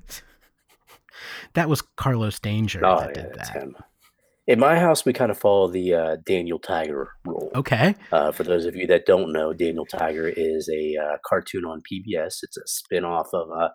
that 1.53 1.69
was 1.69 1.81
carlos 1.95 2.39
danger 2.39 2.81
Oh, 2.83 2.99
that 3.01 3.15
yeah, 3.15 3.21
did 3.23 3.33
that's 3.35 3.49
that 3.51 3.61
him. 3.63 3.75
In 4.47 4.59
my 4.59 4.77
house, 4.77 5.05
we 5.05 5.13
kind 5.13 5.31
of 5.31 5.37
follow 5.37 5.69
the 5.69 5.93
uh, 5.93 6.17
Daniel 6.25 6.57
Tiger 6.59 7.11
rule. 7.23 7.51
okay 7.55 7.95
Uh, 8.11 8.31
for 8.31 8.43
those 8.43 8.65
of 8.65 8.75
you 8.75 8.87
that 8.87 9.05
don't 9.05 9.31
know, 9.31 9.53
Daniel 9.53 9.85
Tiger 9.85 10.27
is 10.27 10.67
a 10.73 10.97
uh, 10.97 11.17
cartoon 11.25 11.63
on 11.65 11.81
PBS. 11.89 12.39
It's 12.41 12.57
a 12.57 12.65
spin 12.65 13.05
off 13.05 13.27
of 13.33 13.49
uh, 13.51 13.69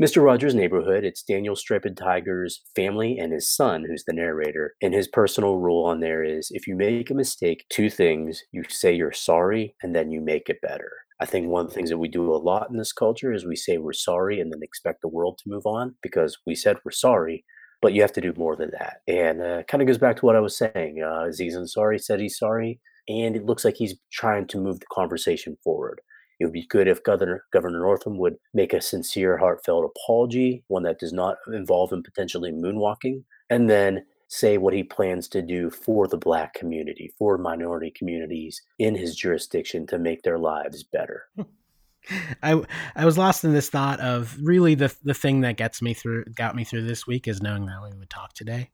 Mr. 0.00 0.24
Rogers' 0.24 0.54
Neighborhood. 0.54 1.04
It's 1.04 1.22
Daniel 1.22 1.54
Striped 1.54 1.94
Tiger's 1.94 2.62
family 2.74 3.18
and 3.18 3.34
his 3.34 3.54
son, 3.54 3.84
who's 3.86 4.04
the 4.06 4.14
narrator. 4.14 4.72
And 4.80 4.94
his 4.94 5.06
personal 5.06 5.58
rule 5.58 5.84
on 5.84 6.00
there 6.00 6.24
is 6.24 6.48
if 6.52 6.66
you 6.66 6.74
make 6.74 7.10
a 7.10 7.14
mistake, 7.14 7.66
two 7.68 7.90
things 7.90 8.42
you 8.50 8.62
say 8.70 8.94
you're 8.94 9.12
sorry 9.12 9.74
and 9.82 9.94
then 9.94 10.10
you 10.10 10.22
make 10.22 10.48
it 10.48 10.62
better. 10.62 10.90
I 11.20 11.26
think 11.26 11.48
one 11.48 11.66
of 11.66 11.68
the 11.68 11.74
things 11.74 11.90
that 11.90 11.98
we 11.98 12.08
do 12.08 12.34
a 12.34 12.38
lot 12.38 12.70
in 12.70 12.78
this 12.78 12.94
culture 12.94 13.30
is 13.30 13.44
we 13.44 13.56
say 13.56 13.76
we're 13.76 13.92
sorry 13.92 14.40
and 14.40 14.50
then 14.50 14.62
expect 14.62 15.02
the 15.02 15.08
world 15.08 15.36
to 15.42 15.50
move 15.50 15.66
on 15.66 15.96
because 16.02 16.38
we 16.46 16.54
said 16.54 16.78
we're 16.82 16.92
sorry, 16.92 17.44
but 17.82 17.92
you 17.92 18.00
have 18.00 18.14
to 18.14 18.22
do 18.22 18.32
more 18.38 18.56
than 18.56 18.70
that. 18.70 19.02
And 19.06 19.42
uh, 19.42 19.64
kind 19.64 19.82
of 19.82 19.86
goes 19.86 19.98
back 19.98 20.16
to 20.16 20.24
what 20.24 20.34
I 20.34 20.40
was 20.40 20.56
saying. 20.56 21.02
Uh, 21.04 21.26
Aziz 21.26 21.54
Ansari 21.54 22.00
said 22.00 22.20
he's 22.20 22.38
sorry, 22.38 22.80
and 23.06 23.36
it 23.36 23.44
looks 23.44 23.66
like 23.66 23.76
he's 23.76 23.96
trying 24.10 24.46
to 24.46 24.62
move 24.62 24.80
the 24.80 24.86
conversation 24.90 25.58
forward. 25.62 26.00
It 26.40 26.46
would 26.46 26.52
be 26.52 26.66
good 26.66 26.88
if 26.88 27.04
Governor 27.04 27.44
Governor 27.52 27.80
Northam 27.80 28.18
would 28.18 28.36
make 28.54 28.72
a 28.72 28.80
sincere, 28.80 29.36
heartfelt 29.36 29.84
apology, 29.84 30.64
one 30.68 30.82
that 30.84 30.98
does 30.98 31.12
not 31.12 31.36
involve 31.52 31.92
him 31.92 32.02
potentially 32.02 32.50
moonwalking, 32.50 33.24
and 33.50 33.68
then 33.68 34.06
say 34.26 34.56
what 34.56 34.72
he 34.72 34.82
plans 34.82 35.28
to 35.28 35.42
do 35.42 35.68
for 35.68 36.08
the 36.08 36.16
black 36.16 36.54
community, 36.54 37.12
for 37.18 37.36
minority 37.36 37.90
communities 37.90 38.62
in 38.78 38.94
his 38.94 39.14
jurisdiction 39.14 39.86
to 39.88 39.98
make 39.98 40.22
their 40.22 40.38
lives 40.38 40.82
better. 40.82 41.24
I 42.42 42.62
I 42.96 43.04
was 43.04 43.18
lost 43.18 43.44
in 43.44 43.52
this 43.52 43.68
thought 43.68 44.00
of 44.00 44.34
really 44.40 44.74
the 44.74 44.94
the 45.04 45.12
thing 45.12 45.42
that 45.42 45.58
gets 45.58 45.82
me 45.82 45.92
through 45.92 46.24
got 46.34 46.56
me 46.56 46.64
through 46.64 46.86
this 46.86 47.06
week 47.06 47.28
is 47.28 47.42
knowing 47.42 47.66
that 47.66 47.82
we 47.82 47.96
would 47.98 48.08
talk 48.08 48.32
today 48.32 48.70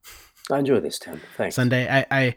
I 0.50 0.60
enjoy 0.60 0.78
this, 0.80 0.98
Tim. 0.98 1.20
Thanks. 1.36 1.56
Sunday. 1.56 1.88
I 1.88 2.06
I 2.10 2.34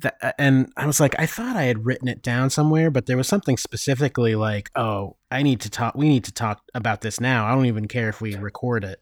th- 0.00 0.14
uh, 0.22 0.32
and 0.38 0.72
I 0.76 0.86
was 0.86 1.00
like 1.00 1.14
I 1.18 1.26
thought 1.26 1.56
I 1.56 1.64
had 1.64 1.86
written 1.86 2.08
it 2.08 2.22
down 2.22 2.50
somewhere, 2.50 2.90
but 2.90 3.06
there 3.06 3.16
was 3.16 3.28
something 3.28 3.56
specifically 3.56 4.34
like 4.34 4.70
oh 4.76 5.16
I 5.30 5.42
need 5.42 5.60
to 5.62 5.70
talk. 5.70 5.94
We 5.94 6.08
need 6.08 6.24
to 6.24 6.32
talk 6.32 6.62
about 6.74 7.00
this 7.00 7.20
now. 7.20 7.46
I 7.46 7.54
don't 7.54 7.66
even 7.66 7.88
care 7.88 8.08
if 8.08 8.20
we 8.20 8.36
record 8.36 8.84
it. 8.84 9.00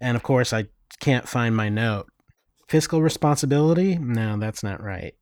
And 0.00 0.16
of 0.16 0.22
course 0.22 0.52
I 0.52 0.66
can't 1.00 1.28
find 1.28 1.54
my 1.56 1.68
note. 1.68 2.06
Fiscal 2.68 3.02
responsibility? 3.02 3.98
No, 3.98 4.38
that's 4.38 4.62
not 4.62 4.82
right. 4.82 5.14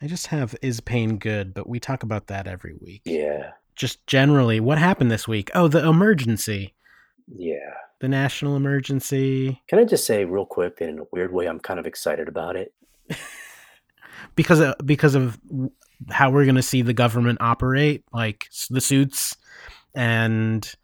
I 0.00 0.06
just 0.06 0.28
have 0.28 0.56
is 0.62 0.80
pain 0.80 1.18
good, 1.18 1.52
but 1.52 1.68
we 1.68 1.78
talk 1.80 2.02
about 2.02 2.28
that 2.28 2.46
every 2.46 2.74
week. 2.80 3.02
Yeah, 3.04 3.50
Just 3.76 4.06
generally, 4.06 4.60
what 4.60 4.78
happened 4.78 5.10
this 5.10 5.28
week? 5.28 5.50
Oh, 5.54 5.68
the 5.68 5.86
emergency. 5.86 6.74
yeah. 7.26 7.74
the 8.00 8.08
national 8.08 8.56
emergency 8.56 9.60
Can 9.68 9.78
I 9.80 9.84
just 9.84 10.06
say 10.06 10.24
real 10.24 10.46
quick 10.46 10.78
that 10.78 10.88
in 10.88 11.00
a 11.00 11.04
weird 11.12 11.32
way, 11.32 11.46
I'm 11.46 11.60
kind 11.60 11.78
of 11.78 11.84
excited 11.86 12.28
about 12.28 12.56
it. 12.56 12.72
because 14.34 14.60
of, 14.60 14.74
because 14.84 15.14
of 15.14 15.38
how 16.10 16.30
we're 16.30 16.44
going 16.44 16.54
to 16.54 16.62
see 16.62 16.82
the 16.82 16.92
government 16.92 17.38
operate 17.40 18.04
like 18.12 18.48
the 18.70 18.80
suits 18.80 19.36
and 19.94 20.74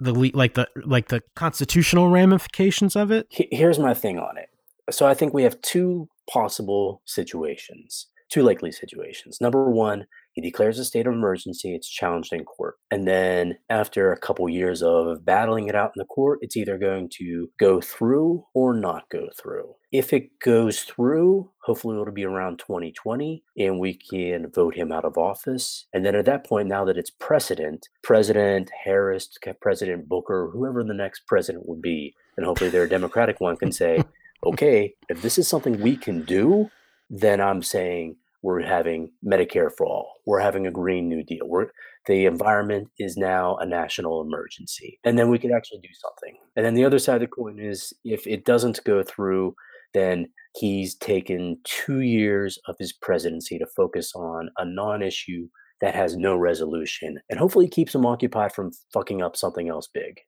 the 0.00 0.12
like 0.12 0.54
the 0.54 0.68
like 0.84 1.08
the 1.08 1.22
constitutional 1.34 2.08
ramifications 2.10 2.94
of 2.94 3.10
it 3.10 3.26
Here's 3.30 3.78
my 3.78 3.94
thing 3.94 4.18
on 4.18 4.36
it. 4.36 4.48
So 4.90 5.06
I 5.06 5.14
think 5.14 5.34
we 5.34 5.42
have 5.42 5.60
two 5.60 6.08
possible 6.30 7.02
situations, 7.04 8.06
two 8.30 8.42
likely 8.42 8.72
situations. 8.72 9.40
Number 9.40 9.70
one, 9.70 10.06
he 10.38 10.42
declares 10.42 10.78
a 10.78 10.84
state 10.84 11.08
of 11.08 11.14
emergency, 11.14 11.74
it's 11.74 11.88
challenged 11.88 12.32
in 12.32 12.44
court. 12.44 12.76
And 12.92 13.08
then 13.08 13.58
after 13.68 14.12
a 14.12 14.20
couple 14.20 14.48
years 14.48 14.84
of 14.84 15.24
battling 15.24 15.66
it 15.66 15.74
out 15.74 15.90
in 15.96 15.98
the 15.98 16.04
court, 16.04 16.38
it's 16.42 16.56
either 16.56 16.78
going 16.78 17.10
to 17.18 17.50
go 17.58 17.80
through 17.80 18.44
or 18.54 18.72
not 18.72 19.10
go 19.10 19.30
through. 19.36 19.74
If 19.90 20.12
it 20.12 20.38
goes 20.38 20.82
through, 20.82 21.50
hopefully 21.64 22.00
it'll 22.00 22.14
be 22.14 22.24
around 22.24 22.60
2020 22.60 23.42
and 23.56 23.80
we 23.80 23.94
can 23.94 24.48
vote 24.54 24.76
him 24.76 24.92
out 24.92 25.04
of 25.04 25.18
office. 25.18 25.86
And 25.92 26.06
then 26.06 26.14
at 26.14 26.26
that 26.26 26.46
point, 26.46 26.68
now 26.68 26.84
that 26.84 26.96
it's 26.96 27.10
precedent, 27.10 27.88
President 28.04 28.70
Harris, 28.84 29.28
President 29.60 30.08
Booker, 30.08 30.50
whoever 30.52 30.84
the 30.84 30.94
next 30.94 31.26
president 31.26 31.68
would 31.68 31.82
be, 31.82 32.14
and 32.36 32.46
hopefully 32.46 32.70
they're 32.70 32.84
a 32.84 32.88
Democratic 32.88 33.40
one, 33.40 33.56
can 33.56 33.72
say, 33.72 34.04
okay, 34.46 34.94
if 35.08 35.20
this 35.20 35.36
is 35.36 35.48
something 35.48 35.80
we 35.80 35.96
can 35.96 36.22
do, 36.22 36.70
then 37.10 37.40
I'm 37.40 37.64
saying 37.64 38.14
we're 38.42 38.62
having 38.62 39.10
Medicare 39.24 39.70
for 39.76 39.86
all. 39.86 40.12
We're 40.26 40.40
having 40.40 40.66
a 40.66 40.70
Green 40.70 41.08
New 41.08 41.22
Deal. 41.24 41.46
We're, 41.46 41.68
the 42.06 42.26
environment 42.26 42.88
is 42.98 43.16
now 43.16 43.56
a 43.56 43.66
national 43.66 44.20
emergency. 44.22 44.98
And 45.04 45.18
then 45.18 45.28
we 45.28 45.38
could 45.38 45.50
actually 45.50 45.80
do 45.80 45.88
something. 45.92 46.38
And 46.56 46.64
then 46.64 46.74
the 46.74 46.84
other 46.84 46.98
side 46.98 47.16
of 47.16 47.20
the 47.22 47.26
coin 47.26 47.58
is 47.58 47.92
if 48.04 48.26
it 48.26 48.44
doesn't 48.44 48.84
go 48.84 49.02
through, 49.02 49.54
then 49.92 50.28
he's 50.54 50.94
taken 50.94 51.58
two 51.64 52.00
years 52.00 52.58
of 52.66 52.76
his 52.78 52.92
presidency 52.92 53.58
to 53.58 53.66
focus 53.76 54.12
on 54.14 54.50
a 54.58 54.64
non 54.64 55.02
issue 55.02 55.48
that 55.80 55.94
has 55.94 56.16
no 56.16 56.36
resolution 56.36 57.18
and 57.30 57.38
hopefully 57.38 57.68
keeps 57.68 57.94
him 57.94 58.04
occupied 58.04 58.52
from 58.52 58.72
fucking 58.92 59.22
up 59.22 59.36
something 59.36 59.68
else 59.68 59.88
big. 59.92 60.20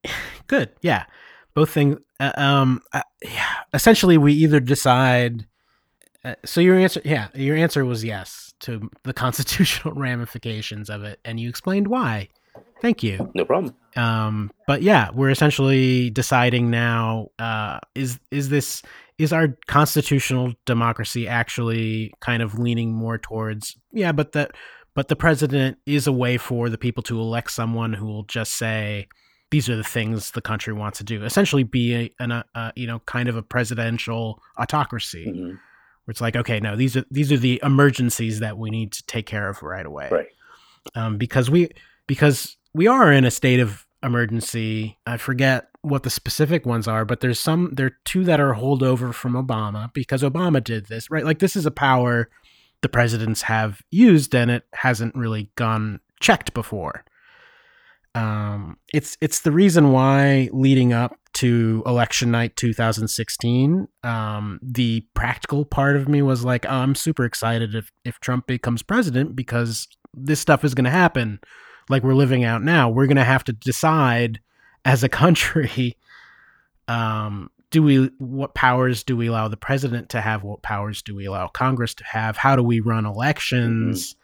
good 0.47 0.71
yeah 0.81 1.05
both 1.55 1.71
things 1.71 1.97
uh, 2.21 2.33
um 2.37 2.81
uh, 2.93 3.03
yeah 3.25 3.55
essentially 3.75 4.17
we 4.17 4.33
either 4.33 4.61
decide 4.61 5.47
Uh, 6.25 6.35
so 6.45 6.61
your 6.61 6.79
answer, 6.79 7.01
yeah, 7.05 7.29
your 7.35 7.57
answer 7.57 7.85
was 7.85 8.05
yes 8.05 8.55
to 8.61 8.91
the 9.05 9.13
constitutional 9.25 9.95
ramifications 9.95 10.91
of 10.91 11.03
it, 11.03 11.21
and 11.25 11.41
you 11.41 11.49
explained 11.49 11.89
why. 11.89 12.29
Thank 12.83 13.03
you. 13.03 13.31
No 13.35 13.45
problem. 13.45 13.75
Um, 13.97 14.51
but 14.67 14.83
yeah, 14.83 15.11
we're 15.15 15.31
essentially 15.31 16.11
deciding 16.11 16.71
now: 16.71 17.29
uh, 17.39 17.79
is 17.95 18.19
is 18.31 18.49
this 18.49 18.83
is 19.19 19.33
our 19.33 19.49
constitutional 19.67 20.55
democracy 20.65 21.29
actually 21.29 22.13
kind 22.21 22.43
of 22.43 22.59
leaning 22.59 22.93
more 22.93 23.19
towards 23.19 23.77
yeah, 23.93 24.13
but 24.13 24.33
that 24.33 24.53
but 24.95 25.09
the 25.09 25.17
president 25.17 25.79
is 25.87 26.07
a 26.07 26.13
way 26.13 26.37
for 26.39 26.69
the 26.69 26.79
people 26.79 27.03
to 27.05 27.21
elect 27.21 27.51
someone 27.51 27.93
who 27.93 28.07
will 28.07 28.25
just 28.25 28.55
say 28.55 29.09
these 29.51 29.69
are 29.69 29.77
the 29.77 29.85
things 29.85 30.31
the 30.31 30.41
country 30.41 30.73
wants 30.73 30.99
to 30.99 31.05
do. 31.05 31.25
Essentially, 31.25 31.65
be 31.65 31.95
a, 31.95 32.11
an, 32.19 32.33
a, 32.33 32.45
a 32.55 32.73
you 32.77 32.87
know 32.87 33.01
kind 33.01 33.29
of 33.29 33.37
a 33.37 33.43
presidential 33.43 34.41
autocracy. 34.59 35.27
Mhm. 35.27 35.59
Where 36.11 36.13
it's 36.13 36.21
like, 36.21 36.35
okay, 36.35 36.59
no, 36.59 36.75
these 36.75 36.97
are 36.97 37.05
these 37.09 37.31
are 37.31 37.37
the 37.37 37.61
emergencies 37.63 38.41
that 38.41 38.59
we 38.59 38.69
need 38.69 38.91
to 38.95 39.07
take 39.07 39.27
care 39.27 39.49
of 39.49 39.63
right 39.63 39.87
away 39.87 40.09
Right. 40.11 40.27
um, 40.97 41.19
because 41.19 41.49
we 41.49 41.69
because 42.09 42.57
we 42.75 42.89
are 42.89 43.13
in 43.13 43.25
a 43.25 43.31
state 43.31 43.61
of 43.61 43.87
emergency. 44.03 44.99
I 45.07 45.19
forget 45.19 45.69
what 45.83 46.03
the 46.03 46.11
specific 46.11 46.67
ones 46.67 46.89
are, 46.89 47.05
but 47.05 47.21
there's 47.21 47.39
some 47.39 47.71
there 47.75 47.87
are 47.87 47.97
two 48.05 48.25
that 48.25 48.41
are 48.41 48.55
holdover 48.57 49.15
from 49.15 49.35
Obama 49.35 49.93
because 49.95 50.23
Obama 50.25 50.63
did 50.65 50.87
this 50.87 51.09
right. 51.13 51.25
Like 51.25 51.39
this 51.39 51.55
is 51.55 51.65
a 51.65 51.71
power 51.71 52.29
the 52.83 52.89
presidents 52.89 53.43
have 53.43 53.81
used 53.93 54.35
and 54.35 54.51
it 54.51 54.65
hasn't 54.75 55.15
really 55.15 55.53
gone 55.55 56.01
checked 56.19 56.55
before. 56.55 57.05
Um, 58.17 58.79
it's 58.93 59.17
it's 59.21 59.43
the 59.43 59.53
reason 59.53 59.93
why 59.93 60.49
leading 60.53 60.93
up 60.93 61.20
to 61.35 61.83
election 61.87 62.31
night 62.31 62.57
2016, 62.57 63.89
um, 64.03 64.59
the 64.63 65.07
practical 65.15 65.65
part 65.65 65.97
of 65.97 66.09
me 66.09 66.23
was 66.23 66.45
like, 66.45 66.67
oh, 66.67 66.71
I'm 66.71 66.95
super 66.95 67.25
excited 67.25 67.75
if 67.75 67.91
if 68.05 68.19
Trump 68.21 68.47
becomes 68.47 68.83
president 68.83 69.37
because 69.37 69.89
this 70.15 70.41
stuff 70.41 70.65
is 70.65 70.75
going 70.75 70.85
to 70.85 70.91
happen 70.91 71.41
like 71.89 72.03
we're 72.03 72.15
living 72.15 72.45
out 72.45 72.63
now. 72.63 72.89
We're 72.89 73.07
going 73.07 73.17
to 73.17 73.25
have 73.25 73.45
to 73.45 73.53
decide 73.53 74.41
as 74.85 75.05
a 75.05 75.09
country 75.09 75.97
um 76.89 77.51
do 77.71 77.83
we 77.83 78.11
what 78.19 78.55
powers 78.55 79.05
do 79.05 79.17
we 79.17 79.29
allow 79.29 79.47
the 79.47 79.57
president 79.57 80.09
to 80.11 80.21
have? 80.21 80.43
What 80.43 80.63
powers 80.63 81.03
do 81.03 81.15
we 81.15 81.27
allow 81.27 81.47
congress 81.47 81.95
to 81.95 82.05
have? 82.05 82.37
How 82.37 82.57
do 82.57 82.63
we 82.63 82.81
run 82.81 83.07
elections? 83.07 84.17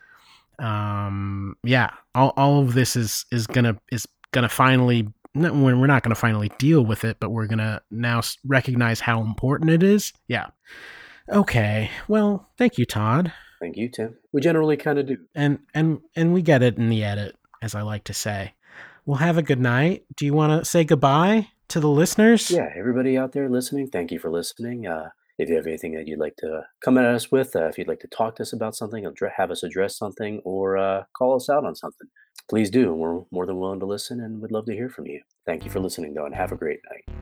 Um 0.58 1.56
yeah 1.62 1.90
all, 2.14 2.32
all 2.36 2.60
of 2.60 2.74
this 2.74 2.96
is 2.96 3.24
is 3.30 3.46
gonna 3.46 3.78
is 3.92 4.08
gonna 4.32 4.48
finally 4.48 5.06
no, 5.36 5.52
we're 5.52 5.76
we're 5.76 5.86
not 5.86 6.02
gonna 6.02 6.14
finally 6.14 6.50
deal 6.58 6.84
with 6.84 7.04
it 7.04 7.18
but 7.20 7.30
we're 7.30 7.46
gonna 7.46 7.80
now 7.90 8.20
recognize 8.44 9.00
how 9.00 9.20
important 9.20 9.70
it 9.70 9.82
is 9.82 10.12
yeah 10.28 10.46
okay 11.30 11.90
well 12.08 12.48
thank 12.56 12.78
you 12.78 12.84
todd 12.84 13.32
Thank 13.58 13.78
you, 13.78 13.88
Tim. 13.88 14.14
We 14.32 14.42
generally 14.42 14.76
kind 14.76 14.98
of 14.98 15.06
do. 15.06 15.16
and 15.34 15.60
and 15.72 16.00
and 16.14 16.34
we 16.34 16.42
get 16.42 16.62
it 16.62 16.76
in 16.76 16.88
the 16.90 17.02
edit 17.02 17.36
as 17.62 17.74
i 17.74 17.80
like 17.82 18.04
to 18.04 18.12
say 18.14 18.52
well 19.06 19.16
have 19.18 19.38
a 19.38 19.42
good 19.42 19.60
night 19.60 20.04
do 20.14 20.26
you 20.26 20.34
want 20.34 20.60
to 20.60 20.64
say 20.68 20.84
goodbye 20.84 21.48
to 21.68 21.80
the 21.80 21.88
listeners 21.88 22.50
Yeah, 22.50 22.68
everybody 22.76 23.16
out 23.16 23.32
there 23.32 23.48
listening, 23.48 23.88
thank 23.88 24.12
you 24.12 24.18
for 24.20 24.30
listening. 24.30 24.86
Uh, 24.86 25.08
if 25.38 25.48
you 25.48 25.56
have 25.56 25.66
anything 25.66 25.92
that 25.94 26.08
you'd 26.08 26.18
like 26.18 26.36
to 26.36 26.62
come 26.82 26.98
at 26.98 27.04
us 27.04 27.30
with, 27.30 27.54
uh, 27.54 27.66
if 27.66 27.78
you'd 27.78 27.88
like 27.88 28.00
to 28.00 28.08
talk 28.08 28.36
to 28.36 28.42
us 28.42 28.52
about 28.52 28.74
something, 28.74 29.06
have 29.36 29.50
us 29.50 29.62
address 29.62 29.96
something, 29.96 30.40
or 30.44 30.76
uh, 30.76 31.04
call 31.16 31.36
us 31.36 31.50
out 31.50 31.64
on 31.64 31.74
something, 31.74 32.08
please 32.48 32.70
do. 32.70 32.94
We're 32.94 33.20
more 33.30 33.46
than 33.46 33.58
willing 33.58 33.80
to 33.80 33.86
listen 33.86 34.20
and 34.20 34.40
would 34.40 34.52
love 34.52 34.66
to 34.66 34.72
hear 34.72 34.88
from 34.88 35.06
you. 35.06 35.20
Thank 35.44 35.64
you 35.64 35.70
for 35.70 35.80
listening, 35.80 36.14
though, 36.14 36.26
and 36.26 36.34
have 36.34 36.52
a 36.52 36.56
great 36.56 36.80
night. 36.90 37.16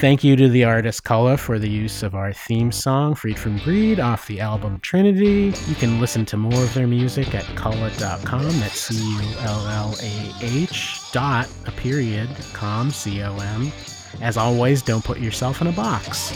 Thank 0.00 0.24
you 0.24 0.34
to 0.36 0.48
the 0.48 0.64
artist 0.64 1.04
Cullah 1.04 1.38
for 1.38 1.58
the 1.58 1.68
use 1.68 2.02
of 2.02 2.14
our 2.14 2.32
theme 2.32 2.72
song, 2.72 3.14
Freed 3.14 3.38
from 3.38 3.58
Greed, 3.58 4.00
off 4.00 4.26
the 4.26 4.40
album 4.40 4.80
Trinity. 4.80 5.52
You 5.68 5.74
can 5.76 6.00
listen 6.00 6.24
to 6.26 6.36
more 6.36 6.62
of 6.62 6.74
their 6.74 6.86
music 6.88 7.34
at 7.34 7.44
cullah.com. 7.56 8.42
That's 8.60 8.80
C 8.80 8.96
U 8.96 9.38
L 9.40 9.68
L 9.68 9.96
A 10.02 10.32
H 10.42 11.00
dot 11.12 11.48
a 11.66 11.70
period 11.70 12.28
com 12.52 12.90
C 12.90 13.22
O 13.22 13.36
M. 13.38 13.72
As 14.20 14.36
always, 14.36 14.82
don't 14.82 15.04
put 15.04 15.18
yourself 15.18 15.60
in 15.60 15.68
a 15.68 15.72
box. 15.72 16.32